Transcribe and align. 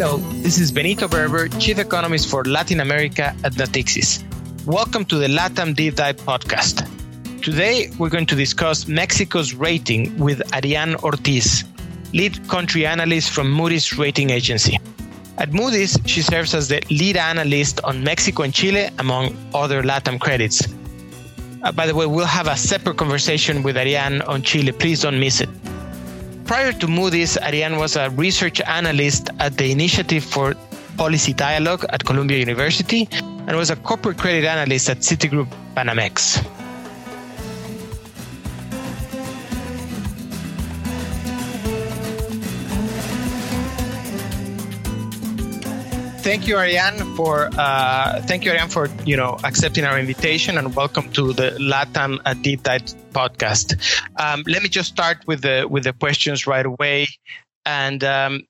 Hello, 0.00 0.16
this 0.40 0.58
is 0.58 0.72
Benito 0.72 1.06
Berber, 1.06 1.46
Chief 1.48 1.78
Economist 1.78 2.30
for 2.30 2.42
Latin 2.44 2.80
America 2.80 3.36
at 3.44 3.52
Natixis. 3.52 4.24
Welcome 4.64 5.04
to 5.04 5.16
the 5.16 5.26
LATAM 5.26 5.76
Deep 5.76 5.96
Dive 5.96 6.16
podcast. 6.16 6.88
Today, 7.42 7.90
we're 7.98 8.08
going 8.08 8.24
to 8.24 8.34
discuss 8.34 8.88
Mexico's 8.88 9.52
rating 9.52 10.16
with 10.16 10.40
Ariane 10.54 10.94
Ortiz, 11.04 11.64
lead 12.14 12.48
country 12.48 12.86
analyst 12.86 13.28
from 13.28 13.52
Moody's 13.52 13.98
rating 13.98 14.30
agency. 14.30 14.78
At 15.36 15.52
Moody's, 15.52 15.98
she 16.06 16.22
serves 16.22 16.54
as 16.54 16.68
the 16.68 16.82
lead 16.88 17.18
analyst 17.18 17.82
on 17.84 18.02
Mexico 18.02 18.44
and 18.44 18.54
Chile, 18.54 18.88
among 18.98 19.36
other 19.52 19.82
LATAM 19.82 20.18
credits. 20.18 20.66
Uh, 21.62 21.72
by 21.72 21.86
the 21.86 21.94
way, 21.94 22.06
we'll 22.06 22.24
have 22.24 22.46
a 22.46 22.56
separate 22.56 22.96
conversation 22.96 23.62
with 23.62 23.76
Ariane 23.76 24.22
on 24.22 24.40
Chile. 24.40 24.72
Please 24.72 25.02
don't 25.02 25.20
miss 25.20 25.42
it. 25.42 25.50
Prior 26.50 26.72
to 26.72 26.88
Moody's, 26.88 27.38
Ariane 27.38 27.76
was 27.76 27.94
a 27.94 28.10
research 28.10 28.60
analyst 28.62 29.30
at 29.38 29.56
the 29.56 29.70
Initiative 29.70 30.24
for 30.24 30.56
Policy 30.96 31.32
Dialogue 31.32 31.84
at 31.90 32.04
Columbia 32.04 32.38
University 32.38 33.08
and 33.46 33.56
was 33.56 33.70
a 33.70 33.76
corporate 33.76 34.18
credit 34.18 34.44
analyst 34.44 34.90
at 34.90 34.98
Citigroup 34.98 35.46
Banamex. 35.76 36.42
Thank 46.30 46.46
you, 46.46 46.56
Ariane, 46.56 46.98
for 47.16 47.50
uh, 47.58 48.22
thank 48.22 48.44
you, 48.44 48.52
Ariane, 48.52 48.68
for 48.68 48.88
you 49.04 49.16
know 49.16 49.36
accepting 49.42 49.84
our 49.84 49.98
invitation 49.98 50.58
and 50.58 50.76
welcome 50.76 51.10
to 51.10 51.32
the 51.32 51.50
Latam 51.58 52.12
Deep 52.40 52.62
Dive 52.62 52.84
podcast. 53.10 53.74
Um, 54.14 54.44
let 54.46 54.62
me 54.62 54.68
just 54.68 54.90
start 54.90 55.26
with 55.26 55.42
the 55.42 55.66
with 55.68 55.82
the 55.82 55.92
questions 55.92 56.46
right 56.46 56.64
away, 56.64 57.08
and 57.66 58.04
um, 58.04 58.46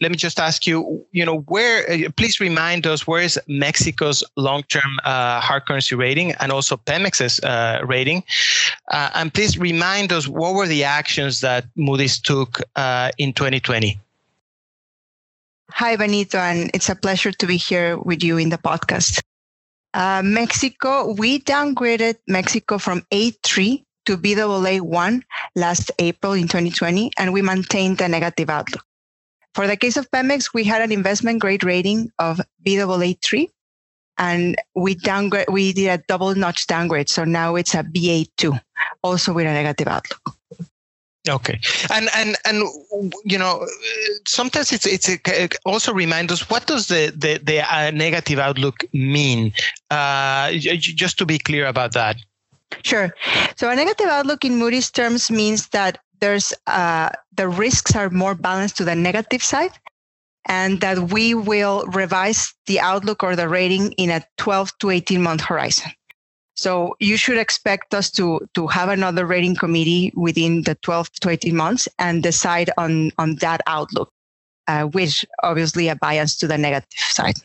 let 0.00 0.10
me 0.10 0.16
just 0.16 0.40
ask 0.40 0.66
you, 0.66 1.06
you 1.12 1.24
know, 1.24 1.38
where? 1.46 1.88
Uh, 1.88 2.10
please 2.16 2.40
remind 2.40 2.84
us 2.84 3.06
where 3.06 3.22
is 3.22 3.38
Mexico's 3.46 4.24
long-term 4.36 4.98
uh, 5.04 5.40
hard 5.40 5.66
currency 5.66 5.94
rating 5.94 6.32
and 6.40 6.50
also 6.50 6.76
Pemex's 6.76 7.38
uh, 7.44 7.80
rating, 7.86 8.24
uh, 8.90 9.10
and 9.14 9.32
please 9.32 9.56
remind 9.56 10.12
us 10.12 10.26
what 10.26 10.54
were 10.54 10.66
the 10.66 10.82
actions 10.82 11.42
that 11.42 11.64
Moody's 11.76 12.18
took 12.18 12.58
uh, 12.74 13.12
in 13.18 13.32
2020. 13.32 14.00
Hi, 15.72 15.96
Benito, 15.96 16.38
and 16.38 16.70
it's 16.74 16.88
a 16.88 16.94
pleasure 16.94 17.32
to 17.32 17.46
be 17.46 17.56
here 17.56 17.96
with 17.96 18.24
you 18.24 18.38
in 18.38 18.48
the 18.48 18.58
podcast. 18.58 19.22
Uh, 19.94 20.20
Mexico, 20.24 21.12
we 21.12 21.40
downgraded 21.40 22.16
Mexico 22.26 22.78
from 22.78 23.02
A3 23.12 23.84
to 24.06 24.16
Baa1 24.16 25.22
last 25.54 25.90
April 25.98 26.32
in 26.32 26.48
2020, 26.48 27.12
and 27.18 27.32
we 27.32 27.42
maintained 27.42 28.00
a 28.00 28.08
negative 28.08 28.50
outlook. 28.50 28.84
For 29.54 29.66
the 29.66 29.76
case 29.76 29.96
of 29.96 30.10
Pemex, 30.10 30.52
we 30.52 30.64
had 30.64 30.82
an 30.82 30.92
investment 30.92 31.40
grade 31.40 31.64
rating 31.64 32.10
of 32.18 32.40
Baa3, 32.66 33.48
and 34.18 34.56
we 34.74 34.94
downgrade, 34.96 35.46
we 35.50 35.72
did 35.72 35.88
a 35.88 36.02
double 36.08 36.34
notch 36.34 36.66
downgrade. 36.66 37.08
So 37.08 37.24
now 37.24 37.54
it's 37.56 37.74
a 37.74 37.82
BA2, 37.82 38.60
also 39.02 39.32
with 39.32 39.46
a 39.46 39.52
negative 39.52 39.88
outlook. 39.88 40.39
Okay, 41.28 41.60
and 41.92 42.08
and 42.16 42.36
and 42.46 42.64
you 43.24 43.36
know, 43.36 43.66
sometimes 44.26 44.72
it's 44.72 44.86
it's 44.86 45.08
a, 45.08 45.48
also 45.66 45.92
remind 45.92 46.32
us 46.32 46.48
what 46.48 46.66
does 46.66 46.86
the 46.88 47.12
the, 47.14 47.38
the 47.42 47.60
uh, 47.60 47.90
negative 47.90 48.38
outlook 48.38 48.84
mean? 48.94 49.52
Uh, 49.90 50.52
just 50.52 51.18
to 51.18 51.26
be 51.26 51.38
clear 51.38 51.66
about 51.66 51.92
that. 51.92 52.16
Sure. 52.82 53.14
So 53.56 53.68
a 53.68 53.76
negative 53.76 54.06
outlook 54.06 54.44
in 54.44 54.56
Moody's 54.56 54.90
terms 54.90 55.30
means 55.30 55.68
that 55.68 55.98
there's 56.20 56.54
uh, 56.66 57.10
the 57.36 57.48
risks 57.48 57.94
are 57.94 58.08
more 58.08 58.34
balanced 58.34 58.78
to 58.78 58.84
the 58.84 58.94
negative 58.94 59.42
side, 59.42 59.72
and 60.46 60.80
that 60.80 61.12
we 61.12 61.34
will 61.34 61.84
revise 61.88 62.54
the 62.66 62.80
outlook 62.80 63.22
or 63.22 63.36
the 63.36 63.48
rating 63.48 63.92
in 63.92 64.08
a 64.08 64.22
12 64.38 64.78
to 64.78 64.90
18 64.90 65.22
month 65.22 65.42
horizon. 65.42 65.92
So 66.60 66.94
you 67.00 67.16
should 67.16 67.38
expect 67.38 67.94
us 67.94 68.10
to 68.10 68.46
to 68.52 68.66
have 68.66 68.90
another 68.90 69.24
rating 69.24 69.56
committee 69.56 70.12
within 70.14 70.64
the 70.64 70.74
12 70.74 71.10
to 71.22 71.30
18 71.30 71.56
months 71.56 71.88
and 71.98 72.22
decide 72.22 72.68
on 72.76 73.12
on 73.16 73.36
that 73.36 73.62
outlook, 73.66 74.12
uh, 74.68 74.82
which 74.84 75.24
obviously 75.42 75.88
a 75.88 75.96
bias 75.96 76.36
to 76.36 76.46
the 76.46 76.58
negative 76.58 77.06
side. 77.16 77.36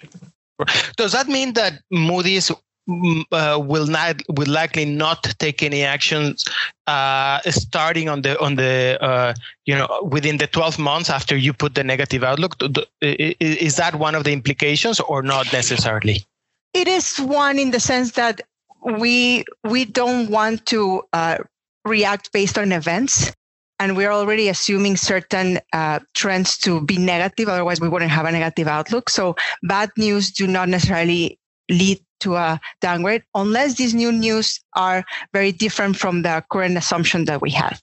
Does 0.97 1.13
that 1.13 1.29
mean 1.29 1.53
that 1.53 1.79
Moody's 1.91 2.51
mm, 2.89 3.23
uh, 3.31 3.57
will 3.57 3.87
not 3.87 4.21
will 4.27 4.51
likely 4.51 4.83
not 4.83 5.23
take 5.39 5.63
any 5.63 5.83
actions 5.83 6.43
uh, 6.87 7.39
starting 7.51 8.09
on 8.09 8.21
the 8.21 8.37
on 8.41 8.55
the 8.55 8.97
uh, 8.99 9.33
you 9.65 9.75
know 9.75 9.87
within 10.03 10.39
the 10.39 10.47
12 10.47 10.77
months 10.77 11.09
after 11.09 11.37
you 11.37 11.53
put 11.53 11.75
the 11.75 11.85
negative 11.85 12.21
outlook 12.21 12.57
is 12.99 13.77
that 13.77 13.95
one 13.95 14.13
of 14.13 14.25
the 14.25 14.33
implications 14.33 14.99
or 14.99 15.23
not 15.23 15.53
necessarily 15.53 16.25
it 16.73 16.89
is 16.89 17.17
one 17.19 17.57
in 17.57 17.71
the 17.71 17.79
sense 17.79 18.11
that 18.19 18.41
we 18.85 19.43
we 19.63 19.85
don't 19.85 20.29
want 20.29 20.65
to 20.67 21.03
uh, 21.13 21.37
react 21.83 22.31
based 22.31 22.57
on 22.57 22.71
events. 22.71 23.31
And 23.77 23.97
we're 23.97 24.11
already 24.11 24.47
assuming 24.47 24.95
certain 24.95 25.59
uh, 25.73 25.99
trends 26.13 26.57
to 26.59 26.79
be 26.79 26.97
negative. 26.97 27.49
Otherwise 27.49 27.81
we 27.81 27.89
wouldn't 27.89 28.11
have 28.11 28.25
a 28.25 28.31
negative 28.31 28.69
outlook. 28.69 29.09
So 29.09 29.35
bad 29.63 29.89
news 29.97 30.31
do 30.31 30.47
not 30.47 30.69
necessarily 30.69 31.37
lead 31.69 31.99
to 32.21 32.35
a 32.35 32.61
downgrade 32.79 33.23
unless 33.33 33.75
these 33.75 33.93
new 33.93 34.11
news 34.11 34.61
are 34.77 35.03
very 35.33 35.51
different 35.51 35.97
from 35.97 36.21
the 36.21 36.41
current 36.49 36.77
assumption 36.77 37.25
that 37.25 37.41
we 37.41 37.49
have 37.51 37.81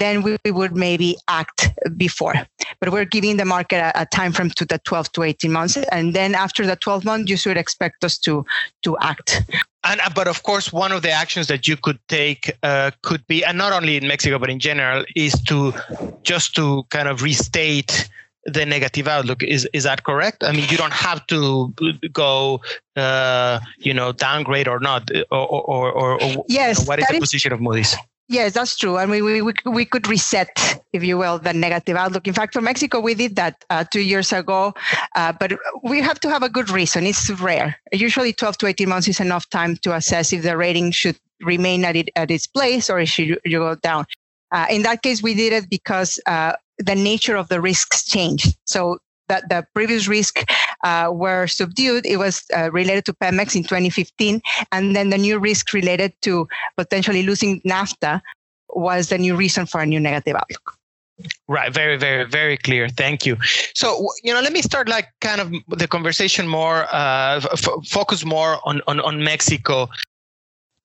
then 0.00 0.22
we, 0.22 0.36
would 0.46 0.74
maybe 0.74 1.16
act 1.28 1.68
before. 1.96 2.34
But 2.80 2.90
we're 2.90 3.04
giving 3.04 3.36
the 3.36 3.44
market 3.44 3.76
a, 3.76 4.02
a, 4.02 4.06
time 4.06 4.32
frame 4.32 4.50
to 4.50 4.64
the 4.64 4.78
12 4.78 5.12
to 5.12 5.22
18 5.22 5.52
months. 5.52 5.76
And 5.92 6.14
then 6.14 6.34
after 6.34 6.66
the 6.66 6.76
12 6.76 7.04
months, 7.04 7.30
you 7.30 7.36
should 7.36 7.56
expect 7.56 8.02
us 8.02 8.18
to, 8.18 8.44
to 8.82 8.96
act. 8.98 9.42
And, 9.84 10.00
uh, 10.00 10.10
but 10.14 10.28
of 10.28 10.42
course, 10.42 10.72
one 10.72 10.92
of 10.92 11.02
the 11.02 11.10
actions 11.10 11.46
that 11.46 11.68
you 11.68 11.76
could 11.76 11.98
take 12.08 12.52
uh, 12.62 12.90
could 13.02 13.26
be, 13.26 13.44
and 13.44 13.56
not 13.56 13.72
only 13.72 13.96
in 13.96 14.06
Mexico, 14.06 14.38
but 14.38 14.50
in 14.50 14.58
general, 14.58 15.04
is 15.16 15.32
to 15.44 15.72
just 16.22 16.54
to 16.56 16.84
kind 16.90 17.08
of 17.08 17.22
restate 17.22 18.08
the 18.44 18.66
negative 18.66 19.08
outlook. 19.08 19.42
Is 19.42 19.68
is 19.72 19.84
that 19.84 20.04
correct? 20.04 20.44
I 20.44 20.52
mean, 20.52 20.66
you 20.68 20.76
don't 20.76 20.92
have 20.92 21.26
to 21.28 21.72
go, 22.12 22.60
uh, 22.96 23.60
you 23.78 23.94
know, 23.94 24.12
downgrade 24.12 24.68
or 24.68 24.80
not, 24.80 25.10
or 25.30 25.46
or, 25.46 25.92
or, 25.92 26.22
or 26.22 26.44
yes, 26.48 26.78
you 26.78 26.84
know, 26.84 26.88
what 26.88 26.98
is 26.98 27.06
the 27.08 27.14
is, 27.14 27.20
position 27.20 27.52
of 27.52 27.60
Moody's? 27.60 27.96
Yes, 28.30 28.52
that's 28.52 28.76
true. 28.76 28.96
I 28.96 29.06
mean, 29.06 29.24
we, 29.24 29.42
we, 29.42 29.52
we 29.66 29.84
could 29.84 30.06
reset, 30.06 30.80
if 30.92 31.02
you 31.02 31.18
will, 31.18 31.40
the 31.40 31.52
negative 31.52 31.96
outlook. 31.96 32.28
In 32.28 32.32
fact, 32.32 32.52
for 32.52 32.60
Mexico, 32.60 33.00
we 33.00 33.14
did 33.14 33.34
that 33.34 33.64
uh, 33.70 33.82
two 33.82 34.02
years 34.02 34.32
ago, 34.32 34.72
uh, 35.16 35.32
but 35.32 35.58
we 35.82 36.00
have 36.00 36.20
to 36.20 36.30
have 36.30 36.44
a 36.44 36.48
good 36.48 36.70
reason. 36.70 37.06
It's 37.06 37.28
rare. 37.28 37.74
Usually 37.90 38.32
12 38.32 38.58
to 38.58 38.66
18 38.68 38.88
months 38.88 39.08
is 39.08 39.18
enough 39.18 39.50
time 39.50 39.76
to 39.78 39.96
assess 39.96 40.32
if 40.32 40.44
the 40.44 40.56
rating 40.56 40.92
should 40.92 41.18
remain 41.40 41.84
at, 41.84 41.96
it, 41.96 42.08
at 42.14 42.30
its 42.30 42.46
place 42.46 42.88
or 42.88 43.00
it 43.00 43.06
should 43.06 43.40
you 43.44 43.58
go 43.58 43.74
down. 43.74 44.04
Uh, 44.52 44.66
in 44.70 44.82
that 44.82 45.02
case, 45.02 45.20
we 45.20 45.34
did 45.34 45.52
it 45.52 45.68
because 45.68 46.20
uh, 46.26 46.52
the 46.78 46.94
nature 46.94 47.34
of 47.34 47.48
the 47.48 47.60
risks 47.60 48.04
changed. 48.04 48.56
So 48.64 48.98
that 49.30 49.48
the 49.48 49.64
previous 49.74 50.08
risk 50.08 50.44
uh, 50.84 51.08
were 51.12 51.46
subdued. 51.46 52.04
It 52.04 52.18
was 52.18 52.44
uh, 52.56 52.70
related 52.72 53.04
to 53.06 53.14
Pemex 53.14 53.56
in 53.56 53.62
2015. 53.62 54.42
And 54.72 54.94
then 54.94 55.10
the 55.10 55.18
new 55.18 55.38
risk 55.38 55.72
related 55.72 56.12
to 56.22 56.48
potentially 56.76 57.22
losing 57.22 57.60
NAFTA 57.62 58.20
was 58.70 59.08
the 59.08 59.18
new 59.18 59.34
reason 59.36 59.66
for 59.66 59.80
a 59.80 59.86
new 59.86 60.00
negative 60.00 60.36
outlook. 60.36 60.76
Right. 61.48 61.72
Very, 61.72 61.96
very, 61.96 62.24
very 62.24 62.56
clear. 62.56 62.88
Thank 62.88 63.26
you. 63.26 63.36
So, 63.74 64.08
you 64.22 64.32
know, 64.32 64.40
let 64.40 64.52
me 64.52 64.62
start 64.62 64.88
like 64.88 65.08
kind 65.20 65.40
of 65.40 65.52
the 65.68 65.86
conversation 65.86 66.48
more, 66.48 66.86
uh, 66.92 67.40
f- 67.52 67.86
focus 67.86 68.24
more 68.24 68.58
on, 68.64 68.80
on, 68.86 69.00
on 69.00 69.22
Mexico. 69.22 69.88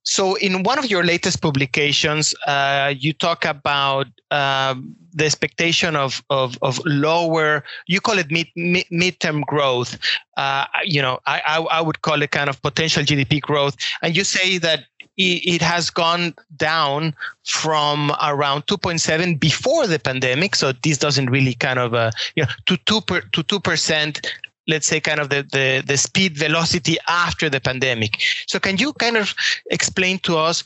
So, 0.06 0.36
in 0.36 0.64
one 0.64 0.78
of 0.78 0.86
your 0.86 1.04
latest 1.04 1.42
publications, 1.42 2.36
uh, 2.46 2.94
you 2.96 3.12
talk 3.12 3.44
about 3.44 4.08
um, 4.30 4.96
the 5.14 5.26
expectation 5.26 5.96
of, 5.96 6.24
of, 6.30 6.58
of 6.62 6.80
lower, 6.86 7.64
you 7.88 8.00
call 8.00 8.20
it 8.20 8.30
mid, 8.30 8.48
mid 8.56 8.86
midterm 8.92 9.44
growth. 9.46 9.98
Uh, 10.38 10.66
you 10.84 11.02
know, 11.02 11.20
I, 11.26 11.42
I, 11.46 11.62
I 11.62 11.82
would 11.82 12.04
call 12.04 12.22
it 12.22 12.32
kind 12.32 12.50
of 12.50 12.62
potential 12.62 13.04
GDP 13.04 13.42
growth. 13.42 13.76
And 14.04 14.16
you 14.16 14.24
say 14.24 14.60
that 14.60 14.86
it 15.18 15.62
has 15.62 15.90
gone 15.90 16.34
down 16.58 17.16
from 17.44 18.12
around 18.22 18.66
2.7 18.68 19.40
before 19.40 19.88
the 19.88 20.00
pandemic. 20.00 20.56
So 20.56 20.74
this 20.74 20.98
doesn't 20.98 21.30
really 21.30 21.54
kind 21.54 21.80
of, 21.80 21.94
uh, 21.94 22.12
you 22.36 22.44
know, 22.44 22.50
to 22.66 22.78
two 22.86 23.02
per, 23.02 23.22
to 23.22 23.44
two 23.44 23.60
percent 23.60 24.22
let's 24.68 24.88
say 24.88 25.00
kind 25.00 25.20
of 25.20 25.30
the, 25.30 25.44
the, 25.52 25.84
the 25.86 25.98
speed 25.98 26.38
velocity 26.38 26.98
after 27.08 27.50
the 27.50 27.60
pandemic. 27.60 28.22
So 28.48 28.60
can 28.60 28.78
you 28.78 28.94
kind 28.94 29.18
of 29.18 29.34
explain 29.70 30.20
to 30.20 30.38
us 30.38 30.64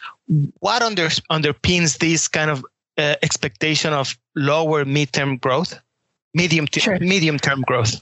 what 0.60 0.82
under, 0.82 1.08
underpins 1.32 2.00
this 2.00 2.28
kind 2.28 2.50
of 2.50 2.66
uh, 2.98 3.16
expectation 3.22 3.94
of 3.94 4.18
lower 4.36 4.86
midterm 4.86 5.40
growth, 5.40 5.80
medium 6.34 6.68
t- 6.68 6.80
sure. 6.80 7.00
medium 7.00 7.38
term 7.38 7.62
growth? 7.62 8.02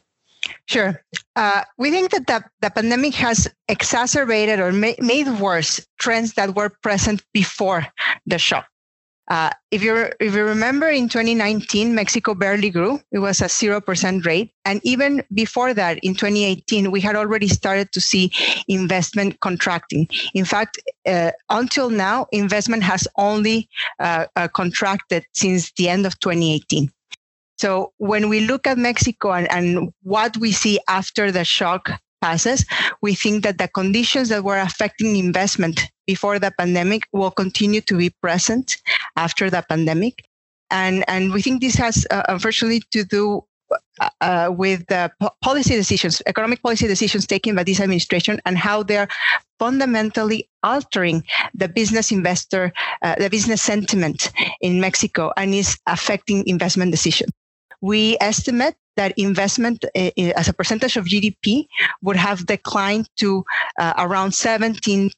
Sure. 0.66 1.02
Uh, 1.36 1.64
we 1.78 1.92
think 1.92 2.12
that 2.12 2.28
the, 2.28 2.44
the 2.62 2.70
pandemic 2.70 3.14
has 3.16 3.50
exacerbated 3.68 4.60
or 4.60 4.72
ma- 4.72 5.00
made 5.00 5.28
worse 5.40 5.86
trends 6.00 6.34
that 6.34 6.56
were 6.56 6.70
present 6.70 7.24
before 7.34 7.88
the 8.26 8.38
shock. 8.38 8.68
Uh, 9.30 9.50
if 9.72 9.84
you 9.84 10.10
if 10.20 10.34
you 10.34 10.44
remember, 10.44 10.88
in 10.88 11.10
2019, 11.10 11.94
Mexico 11.94 12.34
barely 12.34 12.70
grew; 12.70 13.02
it 13.12 13.20
was 13.20 13.42
a 13.42 13.50
zero 13.50 13.82
percent 13.82 14.26
rate, 14.26 14.54
and 14.64 14.80
even 14.84 15.22
before 15.34 15.74
that, 15.74 16.00
in 16.00 16.14
2018, 16.14 16.92
we 16.92 17.02
had 17.02 17.16
already 17.16 17.48
started 17.48 17.92
to 17.92 18.00
see 18.00 18.32
investment 18.70 19.40
contracting. 19.42 20.08
In 20.34 20.46
fact, 20.46 20.80
uh, 21.06 21.32
until 21.50 21.90
now, 21.90 22.28
investment 22.32 22.84
has 22.84 23.08
only 23.18 23.68
uh, 24.00 24.28
uh 24.36 24.48
contracted 24.48 25.26
since 25.34 25.74
the 25.74 25.90
end 25.90 26.06
of 26.06 26.18
2018. 26.20 26.90
So 27.58 27.92
when 27.98 28.30
we 28.30 28.42
look 28.42 28.68
at 28.68 28.78
Mexico 28.78 29.34
and, 29.34 29.52
and 29.52 29.92
what 30.04 30.38
we 30.38 30.52
see 30.52 30.80
after 30.88 31.32
the 31.32 31.44
shock 31.44 31.90
passes, 32.22 32.66
we 33.02 33.16
think 33.16 33.44
that 33.44 33.58
the 33.58 33.68
conditions 33.68 34.30
that 34.30 34.44
were 34.44 34.60
affecting 34.60 35.16
investment 35.16 35.82
before 36.06 36.40
the 36.40 36.52
pandemic 36.52 37.04
will 37.14 37.32
continue 37.32 37.82
to 37.82 37.98
be 37.98 38.10
present 38.22 38.78
after 39.16 39.50
the 39.50 39.64
pandemic. 39.68 40.24
And, 40.72 41.04
and 41.08 41.34
we 41.34 41.42
think 41.42 41.62
this 41.62 41.76
has 41.76 42.06
uh, 42.12 42.24
unfortunately 42.28 42.84
to 42.92 43.04
do 43.04 43.44
uh, 44.00 44.10
uh 44.22 44.50
with 44.56 44.86
the 44.88 45.12
policy 45.42 45.76
decisions, 45.76 46.22
economic 46.26 46.62
policy 46.62 46.88
decisions 46.88 47.28
taken 47.28 47.54
by 47.54 47.64
this 47.64 47.82
administration, 47.82 48.40
and 48.46 48.58
how 48.58 48.82
they're 48.82 49.10
fundamentally 49.60 50.48
altering 50.64 51.24
the 51.54 51.68
business 51.68 52.12
investor, 52.12 52.72
uh, 53.02 53.16
the 53.16 53.30
business 53.30 53.62
sentiment 53.62 54.32
in 54.62 54.80
Mexico, 54.80 55.34
and 55.36 55.54
is 55.54 55.78
affecting 55.86 56.48
investment 56.48 56.92
decisions 56.92 57.32
we 57.82 58.18
estimate 58.22 58.76
that 58.98 59.14
investment 59.18 59.86
uh, 59.96 60.12
as 60.36 60.50
a 60.50 60.54
percentage 60.54 60.98
of 60.98 61.06
GDP 61.06 61.68
would 62.02 62.18
have 62.18 62.46
declined 62.46 63.10
to 63.18 63.46
uh, 63.80 63.94
around 63.98 64.32
17% 64.32 65.12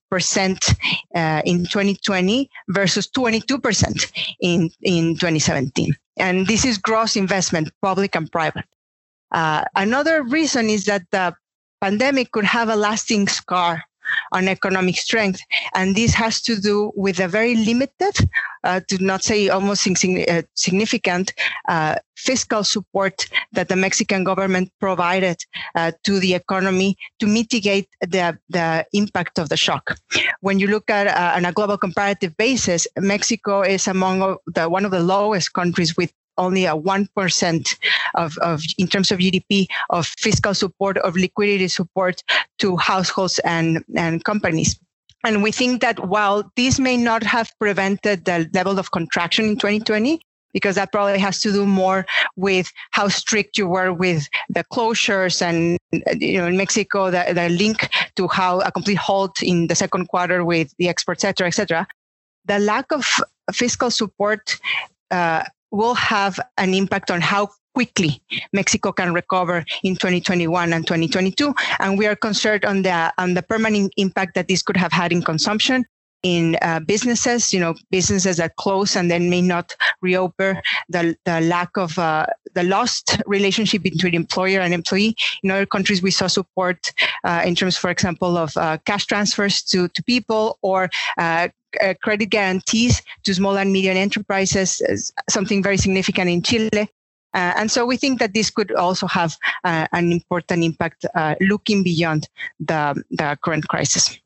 uh, 1.15 1.41
in 1.45 1.65
2020 1.65 2.49
versus 2.69 3.09
22% 3.09 4.11
in, 4.41 4.69
in 4.81 5.15
2017. 5.15 5.95
And 6.17 6.45
this 6.45 6.65
is 6.65 6.77
gross 6.77 7.15
investment, 7.15 7.71
public 7.81 8.15
and 8.15 8.31
private. 8.31 8.65
Uh, 9.31 9.63
another 9.75 10.23
reason 10.23 10.69
is 10.69 10.85
that 10.85 11.03
the 11.11 11.33
pandemic 11.81 12.31
could 12.31 12.45
have 12.45 12.69
a 12.69 12.75
lasting 12.75 13.27
scar 13.27 13.83
on 14.31 14.47
economic 14.47 14.95
strength. 14.95 15.41
And 15.75 15.95
this 15.95 16.13
has 16.13 16.41
to 16.43 16.59
do 16.59 16.91
with 16.95 17.19
a 17.19 17.27
very 17.27 17.55
limited, 17.55 18.29
uh, 18.63 18.81
to 18.87 19.03
not 19.03 19.23
say 19.23 19.49
almost 19.49 19.87
uh, 19.87 20.41
significant, 20.55 21.33
uh, 21.67 21.95
fiscal 22.15 22.63
support 22.63 23.27
that 23.53 23.69
the 23.69 23.75
Mexican 23.75 24.23
government 24.23 24.71
provided 24.79 25.37
uh, 25.75 25.91
to 26.03 26.19
the 26.19 26.33
economy 26.33 26.97
to 27.19 27.27
mitigate 27.27 27.87
the, 28.01 28.37
the 28.49 28.85
impact 28.93 29.39
of 29.39 29.49
the 29.49 29.57
shock. 29.57 29.95
When 30.41 30.59
you 30.59 30.67
look 30.67 30.89
at 30.89 31.07
uh, 31.07 31.37
on 31.37 31.45
a 31.45 31.53
global 31.53 31.77
comparative 31.77 32.35
basis, 32.37 32.87
Mexico 32.97 33.61
is 33.61 33.87
among 33.87 34.37
the 34.47 34.69
one 34.69 34.85
of 34.85 34.91
the 34.91 34.99
lowest 34.99 35.53
countries 35.53 35.95
with 35.95 36.11
only 36.39 36.65
a 36.65 36.75
1% 36.75 37.77
of, 38.15 38.37
of, 38.39 38.63
in 38.77 38.87
terms 38.87 39.11
of 39.11 39.19
GDP, 39.19 39.67
of 39.89 40.07
fiscal 40.07 40.53
support, 40.53 40.97
of 40.99 41.15
liquidity 41.15 41.67
support 41.67 42.23
to 42.57 42.77
households 42.77 43.39
and, 43.39 43.83
and 43.95 44.23
companies. 44.23 44.79
And 45.23 45.43
we 45.43 45.51
think 45.51 45.81
that 45.81 46.07
while 46.07 46.49
this 46.55 46.79
may 46.79 46.95
not 46.95 47.23
have 47.23 47.51
prevented 47.59 48.25
the 48.25 48.49
level 48.53 48.79
of 48.79 48.91
contraction 48.91 49.45
in 49.45 49.55
2020, 49.57 50.21
because 50.53 50.75
that 50.75 50.91
probably 50.91 51.19
has 51.19 51.39
to 51.41 51.51
do 51.51 51.65
more 51.65 52.05
with 52.35 52.71
how 52.91 53.07
strict 53.07 53.57
you 53.57 53.67
were 53.67 53.93
with 53.93 54.27
the 54.49 54.63
closures 54.73 55.41
and 55.41 55.77
you 56.21 56.37
know 56.37 56.47
in 56.47 56.57
Mexico 56.57 57.11
the, 57.11 57.23
the 57.33 57.49
link 57.49 57.89
to 58.15 58.27
how 58.27 58.59
a 58.61 58.71
complete 58.71 58.97
halt 58.97 59.43
in 59.43 59.67
the 59.67 59.75
second 59.75 60.07
quarter 60.07 60.43
with 60.43 60.73
the 60.77 60.89
export 60.89 61.19
sector, 61.19 61.45
etc. 61.45 61.87
The 62.45 62.59
lack 62.59 62.91
of 62.91 63.05
fiscal 63.53 63.91
support 63.91 64.57
uh, 65.11 65.43
will 65.71 65.95
have 65.95 66.39
an 66.57 66.73
impact 66.73 67.11
on 67.11 67.21
how 67.21 67.49
quickly 67.73 68.21
Mexico 68.51 68.91
can 68.91 69.13
recover 69.13 69.63
in 69.83 69.95
2021 69.95 70.73
and 70.73 70.85
2022. 70.85 71.53
And 71.79 71.97
we 71.97 72.07
are 72.07 72.15
concerned 72.15 72.65
on 72.65 72.81
the 72.81 73.13
on 73.17 73.35
the 73.35 73.41
permanent 73.41 73.93
impact 73.97 74.35
that 74.35 74.47
this 74.47 74.61
could 74.61 74.77
have 74.77 74.91
had 74.91 75.11
in 75.11 75.21
consumption 75.21 75.85
in 76.23 76.57
uh, 76.61 76.79
businesses, 76.81 77.53
you 77.53 77.59
know, 77.59 77.75
businesses 77.91 78.37
that 78.37 78.55
close 78.57 78.95
and 78.95 79.09
then 79.09 79.29
may 79.29 79.41
not 79.41 79.75
reopen, 80.01 80.57
the, 80.89 81.15
the 81.25 81.39
lack 81.41 81.69
of 81.77 81.97
uh, 81.97 82.25
the 82.55 82.63
lost 82.63 83.21
relationship 83.25 83.81
between 83.83 84.13
employer 84.13 84.59
and 84.59 84.73
employee. 84.73 85.15
In 85.43 85.51
other 85.51 85.65
countries, 85.65 86.01
we 86.01 86.11
saw 86.11 86.27
support 86.27 86.91
uh, 87.23 87.43
in 87.45 87.55
terms, 87.55 87.77
for 87.77 87.89
example, 87.89 88.37
of 88.37 88.55
uh, 88.57 88.77
cash 88.85 89.05
transfers 89.05 89.63
to, 89.63 89.87
to 89.89 90.03
people 90.03 90.57
or 90.61 90.89
uh, 91.81 91.89
uh, 91.89 91.93
credit 92.01 92.27
guarantees 92.27 93.01
to 93.23 93.33
small 93.33 93.57
and 93.57 93.71
medium 93.71 93.97
enterprises, 93.97 95.11
something 95.29 95.63
very 95.63 95.77
significant 95.77 96.29
in 96.29 96.41
Chile. 96.41 96.89
Uh, 97.33 97.53
and 97.57 97.71
so 97.71 97.85
we 97.85 97.97
think 97.97 98.19
that 98.19 98.33
this 98.33 98.49
could 98.49 98.71
also 98.73 99.05
have 99.07 99.37
uh, 99.63 99.87
an 99.93 100.11
important 100.11 100.63
impact 100.63 101.05
uh, 101.15 101.35
looking 101.41 101.83
beyond 101.83 102.27
the, 102.59 103.03
the 103.11 103.37
current 103.43 103.67
crisis. 103.67 104.17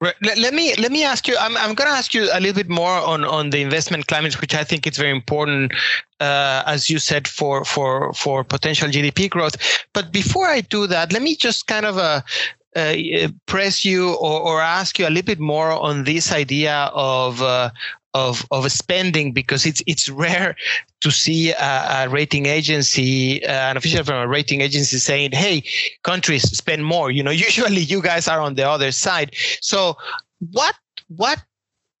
Right. 0.00 0.14
Let, 0.22 0.54
me 0.54 0.76
let 0.76 0.92
me 0.92 1.02
ask 1.02 1.26
you. 1.26 1.36
I'm 1.40 1.56
I'm 1.56 1.74
going 1.74 1.90
to 1.90 1.96
ask 1.96 2.14
you 2.14 2.28
a 2.32 2.38
little 2.38 2.54
bit 2.54 2.68
more 2.68 2.92
on 2.92 3.24
on 3.24 3.50
the 3.50 3.60
investment 3.60 4.06
climate, 4.06 4.40
which 4.40 4.54
I 4.54 4.62
think 4.62 4.86
is 4.86 4.96
very 4.96 5.10
important, 5.10 5.72
uh, 6.20 6.62
as 6.66 6.88
you 6.88 7.00
said, 7.00 7.26
for 7.26 7.64
for 7.64 8.12
for 8.12 8.44
potential 8.44 8.88
GDP 8.88 9.28
growth. 9.28 9.56
But 9.94 10.12
before 10.12 10.46
I 10.46 10.60
do 10.60 10.86
that, 10.86 11.12
let 11.12 11.20
me 11.20 11.34
just 11.34 11.66
kind 11.66 11.84
of 11.84 12.22
uh, 12.76 12.94
press 13.46 13.84
you 13.84 14.14
or, 14.14 14.40
or, 14.40 14.60
ask 14.60 14.98
you 14.98 15.06
a 15.06 15.10
little 15.10 15.26
bit 15.26 15.40
more 15.40 15.72
on 15.72 16.04
this 16.04 16.32
idea 16.32 16.90
of 16.92 17.40
uh, 17.42 17.70
of 18.14 18.46
of 18.50 18.70
spending 18.70 19.32
because 19.32 19.66
it's 19.66 19.82
it's 19.86 20.08
rare 20.08 20.56
to 21.00 21.10
see 21.10 21.52
a, 21.52 22.04
a 22.04 22.08
rating 22.08 22.46
agency, 22.46 23.44
uh, 23.44 23.70
an 23.70 23.76
official 23.76 24.04
from 24.04 24.16
a 24.16 24.28
rating 24.28 24.60
agency 24.60 24.98
saying, 24.98 25.32
"Hey, 25.32 25.64
countries 26.02 26.42
spend 26.50 26.84
more." 26.84 27.10
You 27.10 27.22
know, 27.22 27.30
usually 27.48 27.80
you 27.80 28.02
guys 28.02 28.28
are 28.28 28.40
on 28.40 28.54
the 28.54 28.68
other 28.68 28.92
side. 28.92 29.34
So, 29.60 29.96
what 30.52 30.74
what 31.08 31.42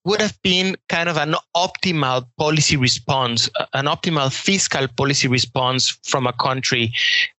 would 0.04 0.20
have 0.20 0.40
been 0.42 0.76
kind 0.88 1.08
of 1.08 1.16
an 1.16 1.34
optimal 1.56 2.26
policy 2.38 2.76
response, 2.76 3.50
an 3.74 3.86
optimal 3.86 4.32
fiscal 4.32 4.86
policy 4.96 5.28
response 5.28 5.98
from 6.04 6.26
a 6.26 6.32
country, 6.32 6.92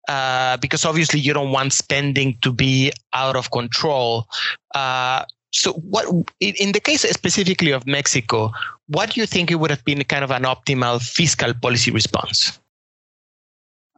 uh, 0.07 0.57
because 0.57 0.85
obviously 0.85 1.19
you 1.19 1.33
don't 1.33 1.51
want 1.51 1.73
spending 1.73 2.37
to 2.41 2.51
be 2.51 2.91
out 3.13 3.35
of 3.35 3.51
control. 3.51 4.27
Uh, 4.75 5.23
so, 5.51 5.73
what 5.73 6.05
in 6.39 6.73
the 6.73 6.79
case 6.79 7.01
specifically 7.01 7.71
of 7.71 7.87
Mexico, 7.87 8.51
what 8.87 9.11
do 9.11 9.19
you 9.19 9.25
think 9.25 9.49
it 9.49 9.55
would 9.55 9.71
have 9.71 9.83
been 9.83 10.03
kind 10.03 10.23
of 10.23 10.29
an 10.29 10.43
optimal 10.43 11.01
fiscal 11.01 11.53
policy 11.55 11.89
response? 11.89 12.59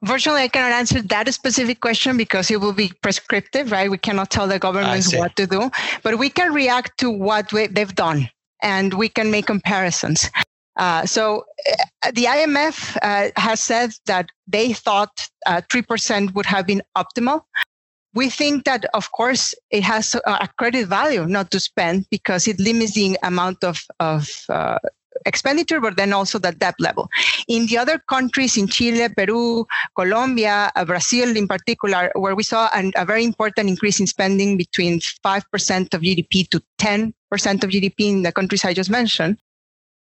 Unfortunately, 0.02 0.44
I 0.44 0.48
cannot 0.48 0.72
answer 0.72 1.02
that 1.02 1.32
specific 1.32 1.80
question 1.80 2.18
because 2.18 2.50
it 2.50 2.60
will 2.60 2.74
be 2.74 2.92
prescriptive, 3.04 3.72
right? 3.72 3.92
We 3.92 4.00
cannot 4.00 4.32
tell 4.32 4.48
the 4.48 4.58
governments 4.58 5.14
what 5.16 5.36
to 5.36 5.46
do, 5.46 5.70
but 6.02 6.18
we 6.18 6.30
can 6.30 6.54
react 6.54 6.98
to 7.00 7.12
what 7.12 7.54
we, 7.54 7.68
they've 7.68 7.94
done 7.94 8.30
and 8.62 8.94
we 8.94 9.10
can 9.10 9.32
make 9.32 9.48
comparisons. 9.48 10.30
Uh, 10.78 11.06
so 11.06 11.44
uh, 12.04 12.12
the 12.12 12.26
IMF 12.26 12.98
uh, 13.02 13.30
has 13.36 13.60
said 13.60 13.92
that 14.06 14.30
they 14.48 14.74
thought 14.74 15.30
uh, 15.46 15.62
3% 15.72 16.34
would 16.34 16.46
have 16.46 16.66
been 16.66 16.82
optimal. 16.98 17.42
We 18.14 18.30
think 18.30 18.66
that, 18.66 18.86
of 18.94 19.12
course, 19.12 19.56
it 19.70 19.84
has 19.84 20.16
a 20.26 20.50
credit 20.58 20.88
value 20.88 21.26
not 21.26 21.50
to 21.52 21.60
spend 21.62 22.08
because 22.12 22.46
it 22.46 22.60
limits 22.60 22.94
the 22.94 23.18
amount 23.24 23.64
of, 23.64 23.80
of 24.02 24.44
uh, 24.50 24.80
expenditure, 25.26 25.80
but 25.80 25.96
then 25.96 26.12
also 26.12 26.38
the 26.38 26.52
debt 26.52 26.76
level. 26.80 27.10
In 27.48 27.68
the 27.68 27.78
other 27.78 28.00
countries, 28.10 28.58
in 28.58 28.68
Chile, 28.68 29.08
Peru, 29.16 29.66
Colombia, 29.96 30.72
uh, 30.76 30.84
Brazil 30.84 31.38
in 31.38 31.48
particular, 31.48 32.12
where 32.16 32.36
we 32.36 32.44
saw 32.44 32.70
an, 32.74 32.92
a 32.96 33.06
very 33.06 33.24
important 33.24 33.70
increase 33.70 34.00
in 34.00 34.08
spending 34.08 34.58
between 34.58 35.00
5% 35.00 35.94
of 35.94 36.02
GDP 36.02 36.50
to 36.50 36.62
10% 36.80 37.14
of 37.32 37.70
GDP 37.70 38.10
in 38.10 38.24
the 38.24 38.32
countries 38.32 38.66
I 38.66 38.74
just 38.74 38.90
mentioned, 38.90 39.38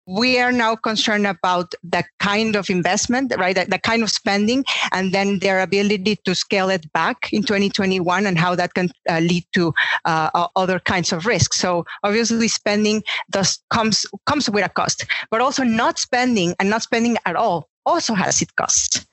we 0.06 0.40
are 0.40 0.50
now 0.50 0.74
concerned 0.74 1.28
about 1.28 1.72
the 1.84 2.02
kind 2.18 2.56
of 2.56 2.68
investment, 2.68 3.32
right? 3.38 3.54
The, 3.54 3.66
the, 3.66 3.78
kind 3.78 4.02
of 4.02 4.10
spending, 4.10 4.64
and 4.90 5.12
then 5.12 5.38
their 5.38 5.60
ability 5.60 6.16
to 6.24 6.34
scale 6.34 6.70
it 6.70 6.92
back 6.92 7.32
in 7.32 7.42
2021, 7.42 8.26
and 8.26 8.36
how 8.36 8.56
that 8.56 8.74
can 8.74 8.90
uh, 9.08 9.20
lead 9.20 9.44
to 9.52 9.72
uh, 10.04 10.48
other 10.56 10.80
kinds 10.80 11.12
of 11.12 11.26
risks. 11.26 11.60
So 11.60 11.84
obviously, 12.02 12.48
spending 12.48 13.04
does 13.30 13.60
comes 13.70 14.04
comes 14.26 14.50
with 14.50 14.64
a 14.64 14.68
cost, 14.68 15.06
but 15.30 15.40
also 15.40 15.62
not 15.62 16.00
spending 16.00 16.54
and 16.58 16.68
not 16.68 16.82
spending 16.82 17.16
at 17.24 17.36
all 17.36 17.68
also 17.86 18.14
has 18.14 18.42
its 18.42 18.52
cost 18.52 19.06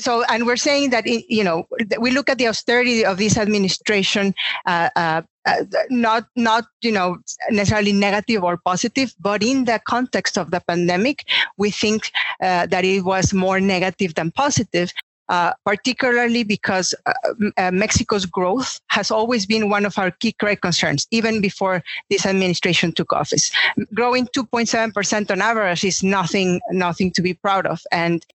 so 0.00 0.24
and 0.24 0.46
we're 0.46 0.56
saying 0.56 0.90
that 0.90 1.06
you 1.06 1.44
know 1.44 1.66
we 1.98 2.10
look 2.10 2.28
at 2.28 2.38
the 2.38 2.48
austerity 2.48 3.04
of 3.04 3.18
this 3.18 3.36
administration 3.36 4.34
uh, 4.66 4.88
uh, 4.96 5.22
uh, 5.46 5.64
not 5.90 6.26
not 6.36 6.64
you 6.82 6.92
know 6.92 7.16
necessarily 7.50 7.92
negative 7.92 8.42
or 8.42 8.56
positive 8.58 9.14
but 9.20 9.42
in 9.42 9.64
the 9.64 9.80
context 9.86 10.36
of 10.38 10.50
the 10.50 10.60
pandemic 10.60 11.24
we 11.56 11.70
think 11.70 12.10
uh, 12.42 12.66
that 12.66 12.84
it 12.84 13.04
was 13.04 13.32
more 13.32 13.60
negative 13.60 14.14
than 14.14 14.30
positive 14.32 14.92
uh, 15.30 15.52
particularly 15.64 16.42
because 16.42 16.92
uh, 17.06 17.12
uh, 17.56 17.70
Mexico's 17.70 18.26
growth 18.26 18.80
has 18.88 19.12
always 19.12 19.46
been 19.46 19.70
one 19.70 19.86
of 19.86 19.96
our 19.96 20.10
key 20.10 20.32
credit 20.32 20.60
concerns, 20.60 21.06
even 21.12 21.40
before 21.40 21.84
this 22.10 22.26
administration 22.26 22.90
took 22.90 23.12
office. 23.12 23.52
Growing 23.94 24.26
2.7% 24.36 25.30
on 25.30 25.40
average 25.40 25.84
is 25.84 26.02
nothing, 26.02 26.60
nothing 26.72 27.12
to 27.12 27.22
be 27.22 27.32
proud 27.32 27.64
of. 27.64 27.80
And 27.92 28.26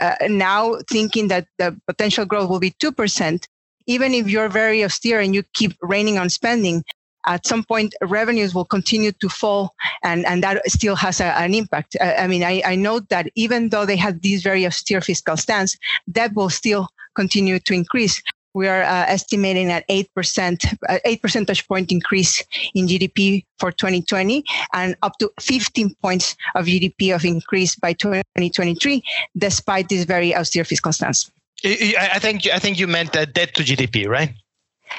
uh, 0.00 0.14
now 0.28 0.76
thinking 0.90 1.28
that 1.28 1.46
the 1.58 1.78
potential 1.86 2.24
growth 2.24 2.48
will 2.48 2.60
be 2.60 2.72
2%, 2.72 3.46
even 3.86 4.14
if 4.14 4.28
you're 4.28 4.48
very 4.48 4.84
austere 4.84 5.20
and 5.20 5.34
you 5.34 5.42
keep 5.54 5.72
reining 5.82 6.18
on 6.18 6.28
spending, 6.28 6.82
at 7.26 7.46
some 7.46 7.64
point 7.64 7.94
revenues 8.02 8.54
will 8.54 8.64
continue 8.64 9.12
to 9.12 9.28
fall 9.28 9.74
and, 10.02 10.26
and 10.26 10.42
that 10.42 10.60
still 10.68 10.96
has 10.96 11.20
a, 11.20 11.26
an 11.38 11.54
impact. 11.54 11.96
I, 12.00 12.14
I 12.16 12.26
mean, 12.26 12.42
I, 12.42 12.62
I 12.64 12.74
note 12.74 13.08
that 13.08 13.28
even 13.34 13.70
though 13.70 13.86
they 13.86 13.96
had 13.96 14.22
this 14.22 14.42
very 14.42 14.66
austere 14.66 15.00
fiscal 15.00 15.36
stance, 15.36 15.76
debt 16.10 16.34
will 16.34 16.50
still 16.50 16.88
continue 17.14 17.58
to 17.60 17.74
increase. 17.74 18.22
We 18.54 18.68
are 18.68 18.82
uh, 18.82 19.04
estimating 19.08 19.70
an 19.70 19.82
8%, 19.90 20.78
uh, 20.88 20.98
8 21.04 21.22
percentage 21.22 21.66
point 21.66 21.90
increase 21.90 22.42
in 22.74 22.86
GDP 22.86 23.44
for 23.58 23.72
2020 23.72 24.44
and 24.72 24.96
up 25.02 25.18
to 25.18 25.30
15 25.40 25.94
points 26.00 26.36
of 26.54 26.66
GDP 26.66 27.14
of 27.14 27.24
increase 27.24 27.74
by 27.74 27.92
2023, 27.92 29.02
despite 29.36 29.88
this 29.88 30.04
very 30.04 30.34
austere 30.34 30.64
fiscal 30.64 30.92
stance. 30.92 31.30
I 31.64 32.18
think 32.18 32.46
I 32.46 32.58
think 32.58 32.78
you 32.78 32.86
meant 32.86 33.16
uh, 33.16 33.24
debt 33.24 33.54
to 33.54 33.62
GDP, 33.62 34.06
right? 34.06 34.34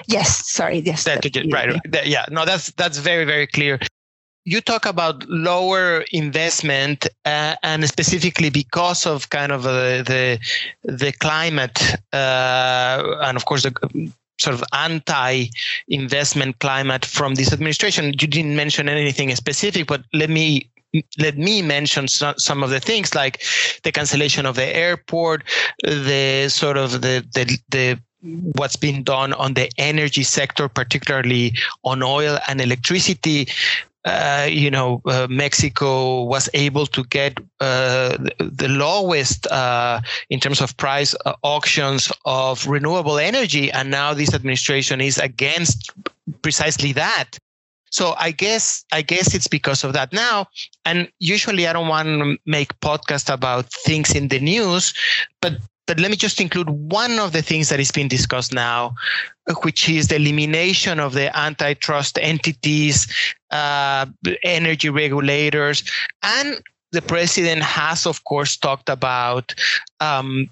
Yes, 0.08 0.50
sorry. 0.50 0.80
Yes, 0.80 1.04
that, 1.04 1.22
that, 1.22 1.48
right. 1.52 1.80
That, 1.90 2.08
yeah, 2.08 2.26
no, 2.32 2.44
that's 2.44 2.72
that's 2.72 2.98
very 2.98 3.24
very 3.24 3.48
clear. 3.48 3.80
You 4.46 4.62
talk 4.62 4.86
about 4.86 5.28
lower 5.28 6.06
investment, 6.12 7.08
uh, 7.26 7.56
and 7.64 7.84
specifically 7.88 8.52
because 8.52 9.06
of 9.08 9.30
kind 9.30 9.52
of 9.52 9.66
uh, 9.66 10.04
the 10.04 10.40
the 10.84 11.12
climate, 11.14 11.80
uh, 12.14 13.18
and 13.24 13.36
of 13.36 13.46
course 13.46 13.64
the 13.64 14.12
sort 14.38 14.54
of 14.54 14.64
anti-investment 14.74 16.60
climate 16.60 17.06
from 17.06 17.36
this 17.36 17.52
administration. 17.54 18.06
You 18.06 18.28
didn't 18.28 18.56
mention 18.56 18.88
anything 18.88 19.36
specific, 19.36 19.88
but 19.88 20.04
let 20.14 20.30
me 20.30 20.70
let 21.18 21.38
me 21.38 21.62
mention 21.62 22.08
some 22.08 22.64
of 22.64 22.70
the 22.70 22.80
things 22.80 23.16
like 23.16 23.44
the 23.84 23.92
cancellation 23.92 24.46
of 24.46 24.56
the 24.56 24.76
airport, 24.76 25.44
the 25.84 26.48
sort 26.50 26.78
of 26.78 27.02
the 27.02 27.26
the, 27.34 27.58
the 27.70 28.00
what's 28.56 28.76
been 28.76 29.04
done 29.04 29.34
on 29.34 29.54
the 29.54 29.70
energy 29.78 30.24
sector, 30.24 30.68
particularly 30.68 31.54
on 31.84 32.02
oil 32.02 32.40
and 32.48 32.62
electricity. 32.62 33.48
Uh, 34.06 34.48
you 34.50 34.70
know, 34.70 35.02
uh, 35.06 35.26
Mexico 35.30 36.24
was 36.24 36.48
able 36.54 36.86
to 36.86 37.04
get 37.06 37.40
uh, 37.60 38.16
the 38.38 38.68
lowest 38.70 39.48
uh, 39.48 40.00
in 40.30 40.40
terms 40.40 40.62
of 40.62 40.78
price 40.78 41.16
uh, 41.26 41.34
auctions 41.42 42.12
of 42.26 42.68
renewable 42.68 43.18
energy, 43.18 43.72
and 43.72 43.90
now 43.90 44.14
this 44.14 44.34
administration 44.34 45.02
is 45.02 45.18
against 45.18 45.92
precisely 46.44 46.94
that. 46.94 47.32
So 47.90 48.14
I 48.20 48.32
guess 48.32 48.84
I 48.92 49.02
guess 49.02 49.34
it's 49.34 49.48
because 49.48 49.84
of 49.84 49.94
that 49.94 50.12
now. 50.12 50.48
And 50.84 51.10
usually 51.20 51.66
I 51.66 51.74
don't 51.74 51.88
want 51.88 52.08
to 52.08 52.38
make 52.46 52.80
podcast 52.82 53.34
about 53.34 53.72
things 53.72 54.14
in 54.14 54.28
the 54.28 54.40
news, 54.40 54.94
but 55.42 55.54
but 55.88 56.00
let 56.00 56.10
me 56.10 56.18
just 56.18 56.42
include 56.42 56.70
one 56.70 57.20
of 57.20 57.32
the 57.32 57.42
things 57.42 57.70
that 57.70 57.80
is 57.80 57.92
being 57.92 58.08
discussed 58.08 58.54
now, 58.54 58.96
which 59.64 59.88
is 59.90 60.08
the 60.08 60.16
elimination 60.16 61.00
of 61.00 61.14
the 61.14 61.36
antitrust 61.38 62.18
entities, 62.22 63.08
uh, 63.52 64.06
energy 64.44 64.90
regulators, 64.90 65.84
and 66.24 66.62
the 66.92 67.02
president 67.02 67.62
has, 67.62 68.06
of 68.06 68.24
course, 68.24 68.58
talked 68.58 68.90
about 68.90 69.54
um, 70.00 70.50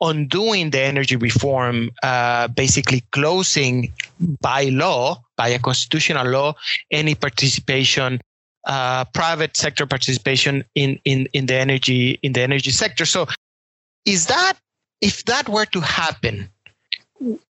undoing 0.00 0.70
the 0.70 0.80
energy 0.80 1.16
reform, 1.16 1.90
uh, 2.02 2.48
basically 2.48 3.02
closing 3.12 3.92
by 4.40 4.64
law, 4.64 5.22
by 5.36 5.48
a 5.48 5.58
constitutional 5.58 6.26
law, 6.26 6.54
any 6.90 7.14
participation 7.14 8.20
uh, 8.66 9.04
private 9.14 9.56
sector 9.56 9.86
participation 9.86 10.64
in, 10.74 10.98
in, 11.04 11.28
in 11.32 11.46
the 11.46 11.54
energy 11.54 12.18
in 12.22 12.32
the 12.32 12.40
energy 12.40 12.72
sector. 12.72 13.06
So 13.06 13.26
is 14.06 14.26
that 14.26 14.54
if 15.00 15.24
that 15.24 15.48
were 15.48 15.66
to 15.66 15.80
happen 15.80 16.48